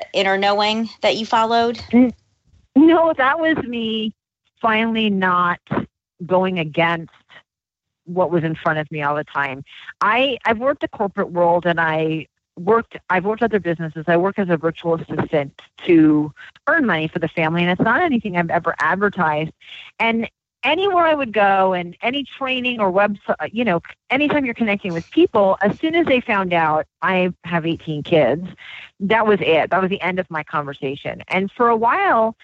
[0.00, 1.76] uh, inner knowing that you followed?
[1.92, 2.12] Mm,
[2.76, 4.14] no, that was me
[4.60, 5.60] finally not
[6.24, 7.12] going against
[8.06, 9.62] what was in front of me all the time.
[10.00, 14.04] I I've worked the corporate world and I worked I've worked other businesses.
[14.06, 16.32] I work as a virtual assistant to
[16.66, 19.52] earn money for the family and it's not anything I've ever advertised.
[19.98, 20.28] And
[20.62, 24.92] anywhere I would go and any training or website, uh, you know, anytime you're connecting
[24.92, 28.48] with people, as soon as they found out I have 18 kids,
[29.00, 29.70] that was it.
[29.70, 31.22] That was the end of my conversation.
[31.28, 32.36] And for a while,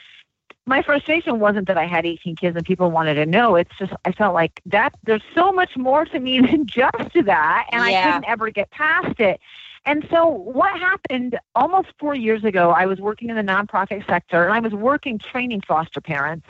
[0.67, 3.57] my frustration wasn't that I had 18 kids and people wanted to know.
[3.57, 7.67] It's just I felt like that there's so much more to me than just that,
[7.73, 9.41] and I couldn't ever get past it.
[9.87, 14.45] And so what happened almost four years ago, I was working in the nonprofit sector
[14.45, 16.47] and I was working training foster parents.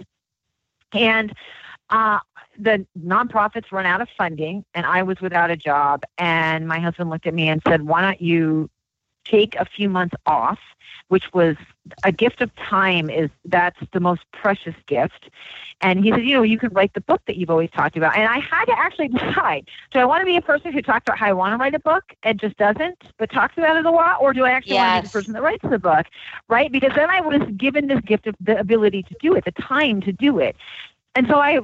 [0.92, 1.32] And
[1.90, 2.18] uh,
[2.58, 6.02] the nonprofits run out of funding and I was without a job.
[6.18, 8.68] And my husband looked at me and said, Why don't you
[9.24, 10.58] take a few months off,
[11.08, 11.56] which was
[12.04, 15.28] a gift of time is that's the most precious gift.
[15.80, 18.16] And he said, you know, you could write the book that you've always talked about.
[18.16, 21.04] And I had to actually decide, do I want to be a person who talks
[21.06, 23.86] about how I want to write a book and just doesn't, but talks about it
[23.86, 26.06] a lot, or do I actually want to be the person that writes the book,
[26.48, 26.70] right?
[26.70, 30.00] Because then I was given this gift of the ability to do it, the time
[30.02, 30.56] to do it.
[31.16, 31.58] and so I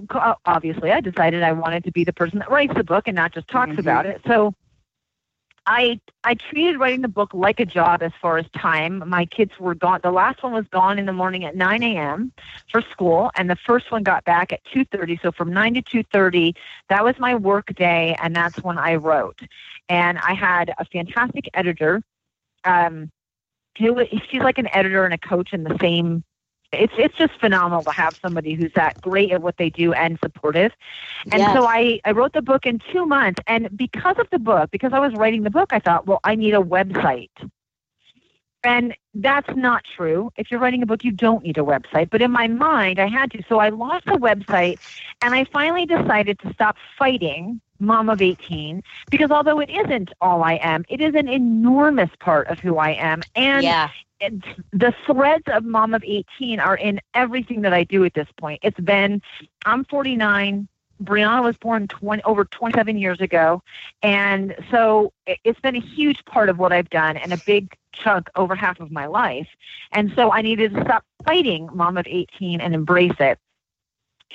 [0.47, 3.33] obviously I decided I wanted to be the person that writes the book and not
[3.33, 3.79] just talks Mhm.
[3.79, 4.21] about it.
[4.27, 4.55] So
[5.67, 9.03] I I treated writing the book like a job as far as time.
[9.07, 10.01] My kids were gone.
[10.03, 12.33] The last one was gone in the morning at 9 a.m.
[12.71, 15.21] for school, and the first one got back at 2:30.
[15.23, 16.55] So from 9 to 2:30,
[16.89, 19.41] that was my work day, and that's when I wrote.
[19.89, 22.03] And I had a fantastic editor.
[22.65, 23.11] Um,
[23.79, 26.25] who she's like an editor and a coach in the same
[26.77, 30.19] it's it's just phenomenal to have somebody who's that great at what they do and
[30.23, 30.73] supportive.
[31.31, 31.53] And Yes.
[31.53, 34.93] so I I wrote the book in 2 months and because of the book, because
[34.93, 37.31] I was writing the book, I thought, well, I need a website.
[38.65, 40.31] And that's not true.
[40.37, 42.11] If you're writing a book, you don't need a website.
[42.11, 43.43] But in my mind, I had to.
[43.49, 44.79] So I launched a website
[45.23, 50.43] and I finally decided to stop fighting Mom of 18 because although it isn't all
[50.43, 53.23] I am, it is an enormous part of who I am.
[53.35, 53.91] And yeah.
[54.73, 58.61] the threads of mom of 18 are in everything that I do at this point.
[58.63, 59.23] It's been,
[59.65, 60.69] I'm 49.
[61.03, 63.63] Brianna was born 20, over 27 years ago.
[64.03, 68.29] And so it's been a huge part of what I've done and a big chunk
[68.37, 69.49] over half of my life.
[69.93, 73.39] And so I needed to stop fighting mom of 18 and embrace it.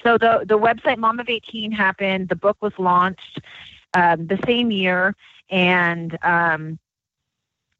[0.04, 2.30] So the, the website Mom of 18 happened.
[2.30, 3.40] The book was launched
[3.94, 5.16] um, the same year.
[5.50, 6.80] And um,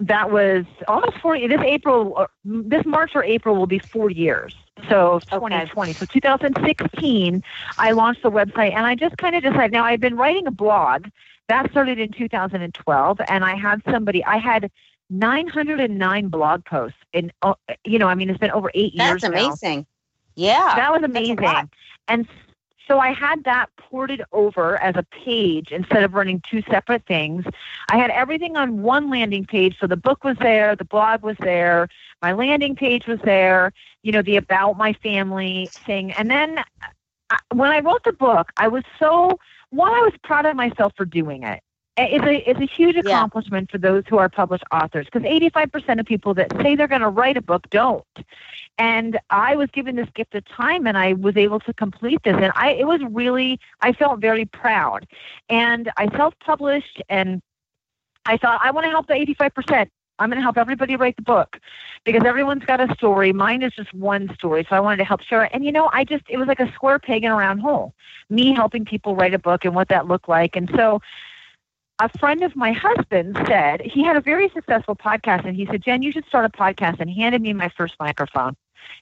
[0.02, 1.38] that was almost four.
[1.40, 4.56] This April, or this March or April will be four years.
[4.90, 5.94] So of 2020.
[5.94, 7.44] So 2016,
[7.78, 9.72] I launched the website, and I just kind of decided.
[9.72, 11.08] Now I've been writing a blog
[11.48, 14.26] that started in 2012, and I had somebody.
[14.26, 14.72] I had
[15.12, 17.54] 909 blog posts, in uh,
[17.86, 19.80] you know, I mean, it's been over eight years That's now.
[20.36, 20.74] Yeah.
[20.76, 21.70] That was amazing.
[22.08, 22.28] And
[22.88, 27.46] so I had that ported over as a page instead of running two separate things.
[27.90, 29.78] I had everything on one landing page.
[29.80, 31.88] So the book was there, the blog was there,
[32.22, 33.72] my landing page was there,
[34.04, 36.12] you know, the about my family thing.
[36.14, 36.60] And then
[37.30, 40.94] uh, when I wrote the book, I was so, one, I was proud of myself
[40.98, 41.62] for doing it.
[41.98, 43.02] It's a, it's a huge Yeah.
[43.02, 47.02] accomplishment for those who are published authors because 85% of people that say they're going
[47.02, 48.06] to write a book don't.
[48.78, 52.36] And I was given this gift of time and I was able to complete this
[52.36, 55.06] and I it was really I felt very proud.
[55.50, 57.42] And I self-published and
[58.26, 59.90] I thought I want to help the 85%
[60.20, 61.60] I'm going to help everybody write the book
[62.06, 63.34] because everyone's got a story.
[63.34, 65.52] Mine is just one story so I wanted to help share it.
[65.54, 67.94] And you know I just it was like a square peg in a round hole
[68.30, 70.56] me helping people write a book and what that looked like.
[70.56, 71.02] And so
[72.02, 75.84] a friend of my husband said he had a very successful podcast and he said
[75.84, 78.56] Jenn you should start a podcast and he handed me my first microphone.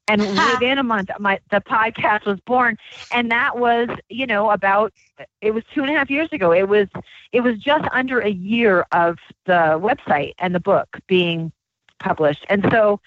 [0.10, 0.22] And
[0.54, 2.78] within a month my the podcast was born.
[3.14, 4.94] And that was you know about
[5.42, 6.52] it was two and a half years ago.
[6.52, 6.88] It was
[7.32, 11.54] it was just under a year of the website and the book being
[12.00, 12.46] published.
[12.50, 13.00] And so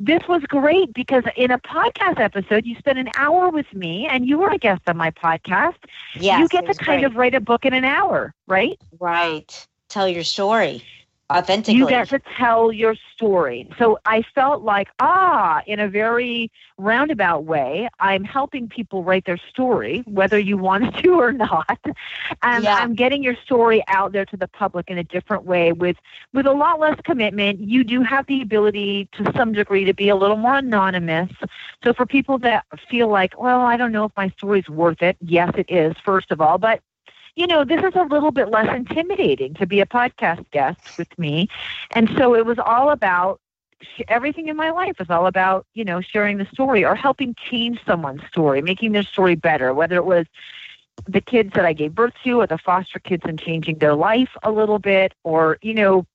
[0.00, 4.26] this was great because in a podcast episode you spent an hour with me and
[4.26, 5.76] you were a guest on my podcast
[6.14, 7.04] Yes, you get to kind great.
[7.04, 9.66] of write a book in an hour right right.
[9.88, 10.84] Tell your story
[11.30, 11.78] authentically.
[11.78, 13.68] You get to tell your story.
[13.78, 19.38] So I felt like, ah, in a very roundabout way, I'm helping people write their
[19.50, 21.78] story, whether you want to or not.
[22.42, 22.74] And Yeah.
[22.74, 25.96] I'm getting your story out there to the public in a different way with
[26.32, 27.60] with a lot less commitment.
[27.60, 31.30] You do have the ability to some degree to be a little more anonymous.
[31.84, 35.16] So for people that feel like, well, I don't know if my story's worth it,
[35.20, 36.80] yes it is, first of all, but
[37.36, 41.18] you know, this is a little bit less intimidating to be a podcast guest with
[41.18, 41.48] me.
[41.92, 43.40] And so it was all about
[44.08, 47.80] everything in my life is all about, you know, sharing the story or helping change
[47.86, 50.26] someone's story, making their story better, whether it was
[51.06, 54.30] the kids that I gave birth to or the foster kids and changing their life
[54.42, 56.06] a little bit or, you know,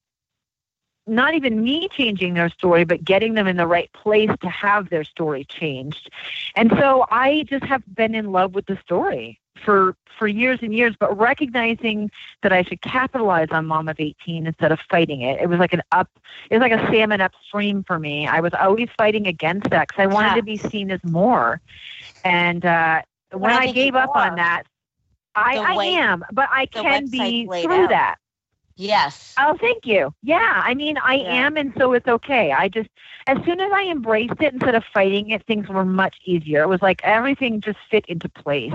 [1.08, 4.90] not even me changing their story, but getting them in the right place to have
[4.90, 6.10] their story changed.
[6.56, 10.74] And so I just have been in love with the story for for years and
[10.74, 12.10] years, but recognizing
[12.42, 15.42] that I should capitalize on Mom of 18 instead of fighting it.
[15.42, 16.10] It was like an up,
[16.50, 18.26] it was like a salmon upstream for me.
[18.26, 20.36] I was always fighting against that because I wanted Yeah.
[20.36, 21.60] to be seen as more.
[22.24, 23.02] And uh,
[23.32, 24.64] when I I, gave up on that,
[25.36, 27.90] I, I am, but I can be through out.
[27.90, 28.16] that.
[28.76, 29.36] Yes.
[29.38, 30.14] Oh, thank you.
[30.24, 31.48] Yeah, I mean, I Yeah.
[31.48, 32.52] am, and so it's okay.
[32.52, 32.90] I just,
[33.28, 36.64] as soon as I embraced it instead of fighting it, things were much easier.
[36.64, 38.74] It was like everything just fit into place.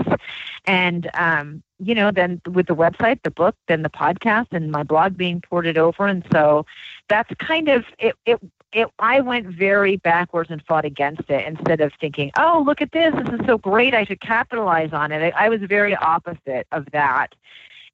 [0.65, 4.83] And, um, you know, then with the website, the book, then the podcast, and my
[4.83, 6.07] blog being ported over.
[6.07, 6.65] And so
[7.07, 8.15] that's kind of it.
[8.25, 8.39] it
[8.73, 12.91] it, I went very backwards and fought against it instead of thinking, "Oh, look at
[12.93, 13.13] this!
[13.13, 13.93] This is so great!
[13.93, 17.35] I should capitalize on it." I, I was very opposite of that,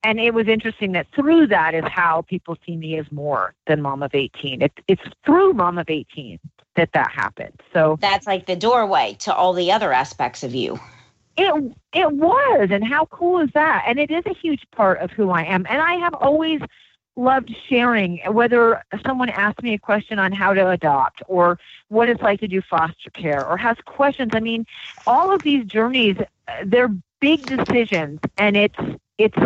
[0.04, 3.82] and it was interesting that through that is how people see me as more than
[3.82, 6.40] mom of 18 it, it's through mom of 18
[6.76, 10.80] that that happened so That's like the doorway to all the other aspects of you.
[11.38, 13.84] It it was, and how cool is that?
[13.88, 15.66] And it is a huge part of who I am.
[15.70, 16.62] And I have always
[17.16, 18.20] loved sharing.
[18.32, 22.48] Whether someone asks me a question on how to adopt, or what it's like to
[22.48, 24.32] do foster care, or has questions.
[24.34, 24.66] I mean,
[25.06, 26.18] all of these journeys,
[26.48, 28.80] uh, they're big decisions, and it's
[29.20, 29.38] it's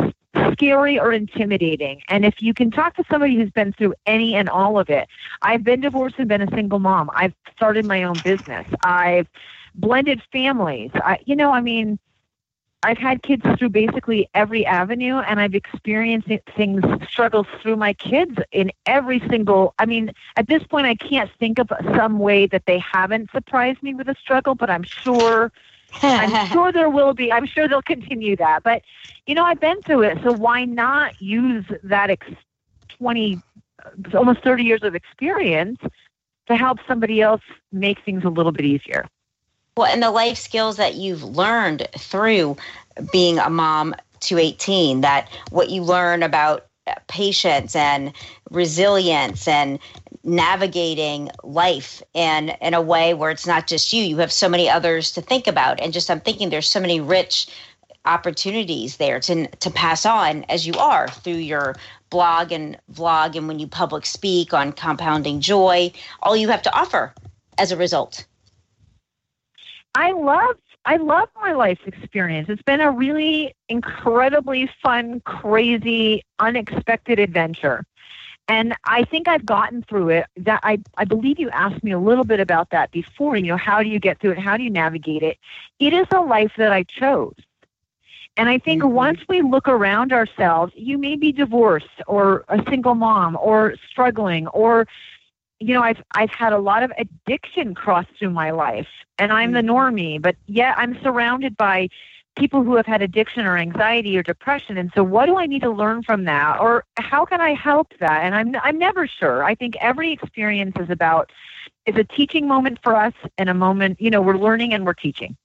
[0.52, 2.02] scary or intimidating.
[2.08, 5.08] And if you can talk to somebody who's been through any and all of it,
[5.42, 7.10] I've been divorced and been a single mom.
[7.14, 8.68] I've started my own business.
[8.84, 9.28] I've
[9.76, 10.92] blended families.
[10.96, 12.00] I, you know, I mean,
[12.84, 18.38] I've had kids through basically every avenue, and I've experienced things, struggles through my kids
[18.52, 19.76] in every single.
[19.78, 23.84] I mean, at this point, I can't think of some way that they haven't surprised
[23.84, 25.52] me with a struggle, but I'm sure
[26.02, 27.32] I'm sure there will be.
[27.32, 28.64] I'm sure they'll continue that.
[28.64, 28.82] But,
[29.26, 30.18] you know, I've been through it.
[30.24, 32.28] So why not use that ex-
[32.90, 33.42] 20,
[33.84, 35.80] uh, almost 30 years of experience
[36.48, 39.08] to help somebody else make things a little bit easier?
[39.78, 42.58] Well, and the life skills that you've learned through
[43.12, 48.14] being a mom to 18, that what you learn about uh, patience and
[48.50, 49.80] resilience and
[50.24, 54.70] navigating life in in a way where it's not just you you have so many
[54.70, 57.48] others to think about and just i'm thinking there's so many rich
[58.06, 61.76] opportunities there to to pass on as you are through your
[62.12, 65.92] blog and vlog and when you public speak on compounding joy
[66.22, 67.14] all you have to offer
[67.58, 68.26] as a result
[69.96, 72.50] i love I love my life experience.
[72.50, 77.86] It's been a really incredibly fun, crazy, unexpected adventure.
[78.52, 80.26] And I think I've gotten through it.
[80.36, 83.38] That I, I believe you asked me a little bit about that before.
[83.38, 84.40] You know, how do you get through it?
[84.40, 85.38] How do you navigate it?
[85.80, 87.34] It is a life that I chose.
[88.36, 88.94] And I think mm-hmm.
[88.94, 94.48] once we look around ourselves, you may be divorced or a single mom or struggling
[94.48, 94.86] or
[95.62, 98.88] you know, I've I've had a lot of addiction cross through my life
[99.18, 99.96] and I'm the mm-hmm.
[99.96, 101.88] normie, but yet I'm surrounded by
[102.38, 105.62] people who have had addiction or anxiety or depression and so what do i need
[105.62, 106.60] to learn from that?
[106.60, 108.24] Or how can i help that?
[108.24, 109.44] And i'm i'm never sure.
[109.44, 111.32] I think every experience is about
[111.86, 114.94] is a teaching moment for us and a moment you know we're learning and we're
[114.94, 115.36] teaching.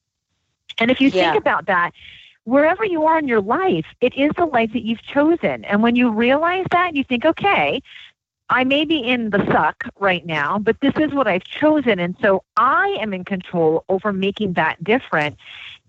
[0.78, 1.32] And if you yeah.
[1.32, 1.93] think about that
[2.45, 5.64] wherever you are in your life it is the life that you've chosen.
[5.64, 7.82] And when you realize that you think okay
[8.49, 11.99] I may be in the suck right now, but this is what I've chosen.
[11.99, 15.37] And so I am in control over making that different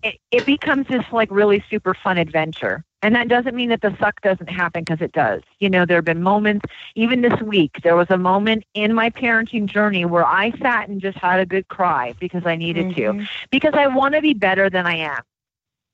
[0.02, 2.84] it, it becomes this like really super fun adventure.
[3.02, 5.42] And that doesn't mean that the suck doesn't happen because it does.
[5.60, 9.08] You know, there have been moments, even this week, there was a moment in my
[9.10, 13.20] parenting journey where I sat and just had a good cry because I needed mm-hmm.
[13.20, 15.22] to, because I want to be better than I am.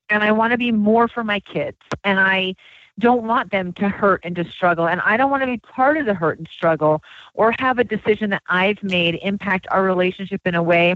[0.09, 1.79] And I want to be more for my kids.
[2.05, 2.55] And I
[2.99, 4.87] don't want them to hurt and to struggle.
[4.87, 7.03] And I don't want to be part of the hurt and struggle
[7.35, 10.95] or have a decision that I've made impact our relationship in a way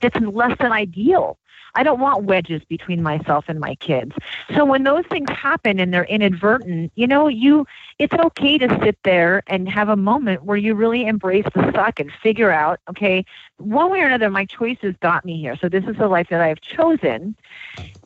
[0.00, 1.38] that's less than ideal.
[1.74, 4.14] I don't want wedges between myself and my kids.
[4.54, 7.66] So when those things happen and they're inadvertent, you know, you
[7.98, 12.00] it's okay to sit there and have a moment where you really embrace the suck
[12.00, 13.24] and figure out, okay,
[13.58, 15.56] one way or another my choices got me here.
[15.56, 17.36] So this is the life that I've chosen.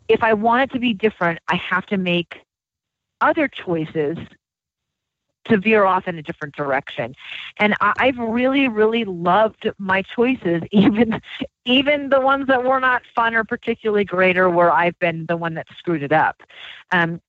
[0.09, 2.43] If I want it to be different, I have to make
[3.21, 4.19] other choices
[5.49, 7.15] to veer off in a different direction.
[7.59, 11.21] And I, have really, really loved my choices, even
[11.65, 15.37] even the ones that were not fun or particularly great, or where I've been the
[15.37, 16.43] one that screwed it up.
[16.93, 17.21] Um,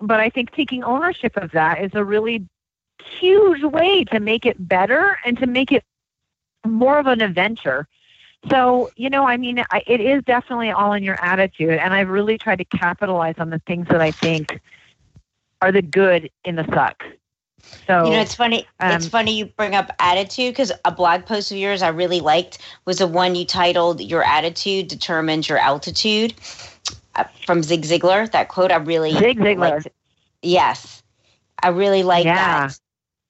[0.00, 2.46] but I think taking ownership of that is a really
[3.20, 5.84] huge way to make it better and to make it
[6.66, 7.86] more of an adventure.
[8.50, 11.78] So, you know, I mean, I, it is definitely all in your attitude.
[11.78, 14.60] And I've really tried to capitalize on the things that I think
[15.60, 17.04] are the good in the suck.
[17.86, 18.66] So you know, it's funny.
[18.80, 22.20] Um, it's funny you bring up attitude because a blog post of yours I really
[22.20, 26.34] liked was the one you titled "Your attitude determines your altitude"
[27.16, 28.30] uh, from Zig Ziglar.
[28.30, 29.58] That quote I really Zig Ziglar.
[29.58, 29.88] Liked.
[30.42, 31.02] Yes,
[31.62, 32.68] I really like yeah.
[32.68, 32.78] that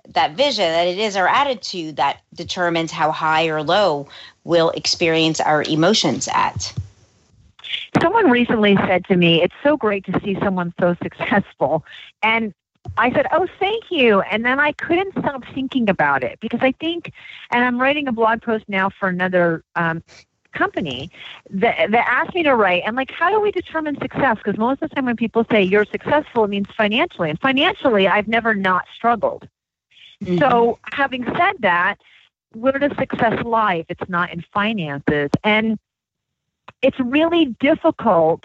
[0.08, 4.08] that vision that it is our attitude that determines how high or low
[4.44, 6.72] we'll experience our emotions at.
[8.02, 11.84] Someone recently said to me, It's so great to see someone so successful.
[12.22, 12.52] And
[12.96, 16.72] I said, "Oh, thank you." And then I couldn't stop thinking about it because I
[16.72, 17.12] think,
[17.50, 20.02] and I'm writing a blog post now for another um,
[20.52, 21.10] company
[21.50, 22.82] that that asked me to write.
[22.86, 24.36] And like, how do we determine success?
[24.36, 28.08] Because most of the time when people say you're successful, it means financially, and financially,
[28.08, 29.48] I've never not struggled.
[30.22, 30.38] Mm-hmm.
[30.38, 31.96] So, having said that,
[32.52, 35.30] where does success lie if it's not in finances?
[35.42, 35.78] And
[36.80, 38.44] it's really difficult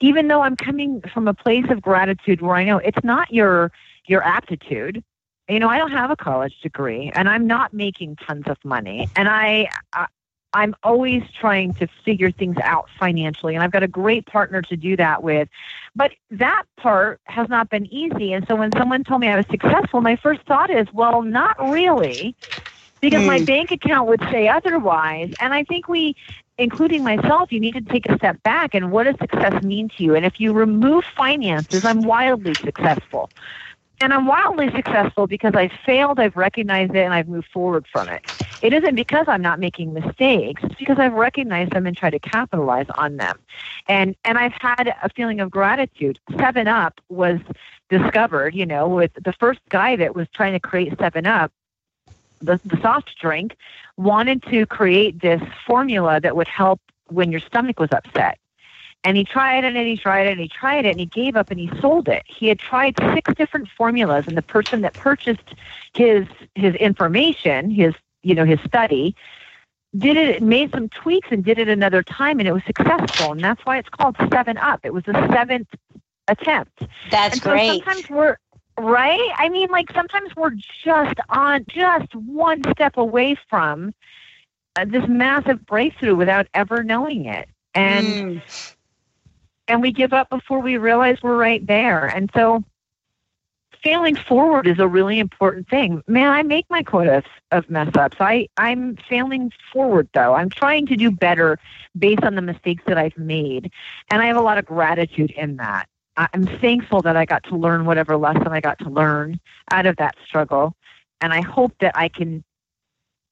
[0.00, 3.70] even though I'm coming from a place of gratitude where I know it's not your
[4.06, 5.02] your aptitude.
[5.48, 9.08] You know, I don't have a college degree and I'm not making tons of money.
[9.16, 10.06] And I, I
[10.52, 14.76] I'm always trying to figure things out financially, and I've got a great partner to
[14.76, 15.48] do that with.
[15.94, 18.32] But that part has not been easy.
[18.32, 21.56] And so when someone told me I was successful, my first thought is, well, not
[21.70, 22.34] really,
[23.00, 23.26] because mm.
[23.26, 23.44] my hmm.
[23.44, 25.32] bank account would say otherwise.
[25.40, 26.16] And I think we,
[26.58, 30.04] including myself, you need to take a step back and what does success mean to
[30.04, 30.14] you?
[30.14, 33.30] And if you remove finances, I'm wildly successful.
[34.02, 38.08] And I'm wildly successful because I've failed, I've recognized it, and I've moved forward from
[38.08, 38.24] it.
[38.62, 40.62] It isn't because I'm not making mistakes.
[40.64, 43.38] It's because I've recognized them and tried to capitalize on them.
[43.88, 46.18] And and I've had a feeling of gratitude.
[46.38, 47.40] Seven Up was
[47.90, 51.52] discovered, you know, with the first guy that was trying to create Seven Up,
[52.40, 53.56] the, the soft drink,
[53.96, 58.38] wanted to create this formula that would help when your stomach was upset.
[59.02, 61.34] And he tried it and he tried it and he tried it and he gave
[61.34, 62.22] up and he sold it.
[62.26, 65.54] He had tried six different formulas and the person that purchased
[65.94, 69.16] his his information, his you know, his study,
[69.96, 73.32] did it made some tweaks and did it another time and it was successful.
[73.32, 74.80] And that's why it's called seven up.
[74.84, 75.68] It was the seventh
[76.28, 76.82] attempt.
[77.10, 77.82] That's and so great.
[77.84, 78.36] Sometimes we're
[78.80, 79.30] right?
[79.36, 80.54] I mean like sometimes we're
[80.84, 83.94] just on just one step away from
[84.76, 87.48] uh, this massive breakthrough without ever knowing it.
[87.74, 88.42] And mm
[89.70, 92.06] and we give up before we realize we're right there.
[92.06, 92.64] And so
[93.82, 96.02] failing forward is a really important thing.
[96.08, 98.16] Man, I make my quota of, of mess ups.
[98.20, 100.34] I, I'm failing forward though.
[100.34, 101.58] I'm trying to do better
[101.96, 103.70] based on the mistakes that I've made.
[104.10, 105.88] And I have a lot of gratitude in that.
[106.16, 109.40] I'm thankful that I got to learn whatever lesson I got to learn
[109.70, 110.74] out of that struggle.
[111.20, 112.44] And I hope that I can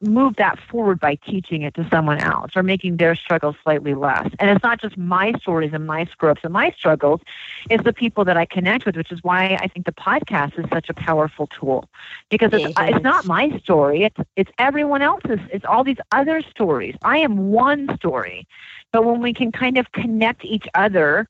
[0.01, 4.29] move that forward by teaching it to someone else or making their struggles slightly less.
[4.39, 7.21] And it's not just my stories and my screw ups and my struggles,
[7.69, 10.67] it's the people that I connect with, which is why I think the podcast is
[10.73, 11.89] such a powerful tool.
[12.31, 16.95] Because it's, it's not my story, it's, it's everyone else's, it's all these other stories.
[17.03, 18.47] I am one story.
[18.93, 21.29] But when we can kind of connect each other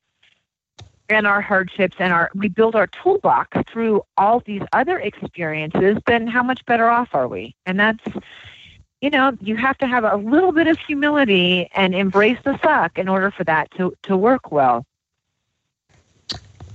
[1.08, 6.26] and our hardships and our we build our toolbox through all these other experiences, then
[6.26, 7.54] how much better off are we?
[7.66, 8.04] And that's
[9.00, 12.98] you know, you have to have a little bit of humility and embrace the suck
[12.98, 14.84] in order for that to, to work well.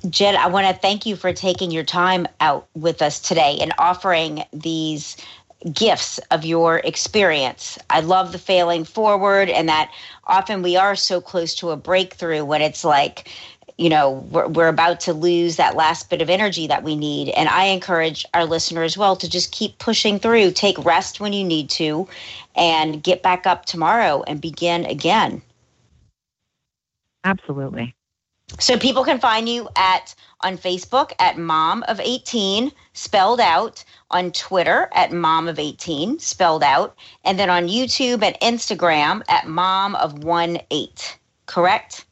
[0.09, 3.73] Jenn, I want to thank you for taking your time out with us today and
[3.77, 5.17] offering these
[5.71, 7.77] gifts of your experience.
[7.89, 9.91] I love the failing forward and that
[10.25, 13.29] often we are so close to a breakthrough when it's like,
[13.83, 17.29] you know we're, we're about to lose that last bit of energy that we need.
[17.29, 20.51] And i encourage our listener as well to just keep pushing through.
[20.51, 22.07] Take rest when you need to
[22.55, 25.41] and get back up tomorrow and begin again.
[27.25, 27.93] Absolutely.
[28.59, 34.31] So people can find you at on facebook at mom of 18 spelled out on
[34.31, 39.95] twitter at mom of 18 spelled out and then on youtube and instagram at mom
[39.95, 42.05] of 1 8 correct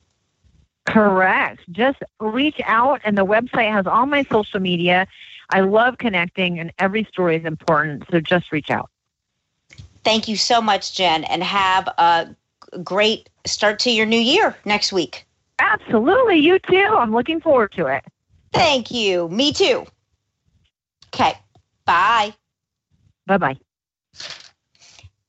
[0.85, 1.61] Correct.
[1.71, 5.07] Just reach out, and the website has all my social media.
[5.49, 8.03] I love connecting, and every story is important.
[8.11, 8.89] So just reach out.
[10.03, 12.35] Thank you so much, Jenn, and have a
[12.83, 15.25] great start to your new year next week.
[15.59, 16.37] Absolutely.
[16.37, 16.95] You too.
[16.97, 18.03] I'm looking forward to it.
[18.51, 19.29] Thank you.
[19.29, 19.85] Me too.
[21.13, 21.33] Okay.
[21.85, 22.33] Bye.
[23.27, 23.57] Bye bye.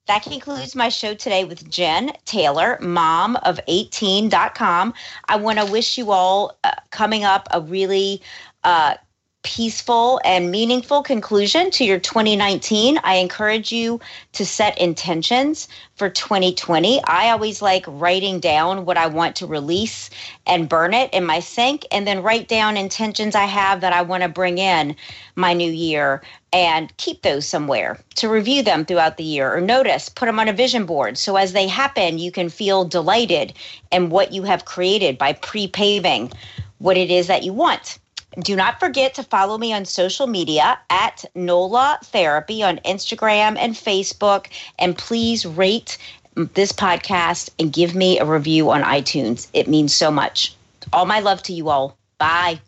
[0.07, 4.95] That concludes my show today with Jenn Taylor, mom of 18.com.
[5.29, 8.21] I want to wish you all uh, coming up a really
[8.65, 8.95] uh,
[9.43, 12.99] peaceful and meaningful conclusion to your 2019.
[13.03, 14.01] I encourage you
[14.33, 17.03] to set intentions for 2020.
[17.05, 20.11] I always like writing down what I want to release
[20.47, 24.03] and burn it in my sink, and then write down intentions I have that I
[24.03, 24.95] want to bring in
[25.35, 26.23] my new year
[26.53, 30.49] and keep those somewhere to review them throughout the year or notice, put them on
[30.49, 31.17] a vision board.
[31.19, 33.55] So as they happen, you can feel delighted
[33.91, 36.33] in what you have created by pre paving
[36.79, 37.99] what it is that you want.
[38.41, 43.75] Do not forget to follow me on social media at NOLA Therapy on Instagram and
[43.75, 44.47] Facebook.
[44.79, 45.99] And please rate
[46.35, 49.49] this podcast and give me a review on iTunes.
[49.53, 50.55] It means so much.
[50.93, 51.99] All my love to you all.
[52.19, 52.61] Bye.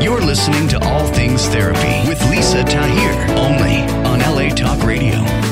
[0.00, 5.43] You're listening to All Things Therapy with Lisa Tahir, only on LA Talk Radio.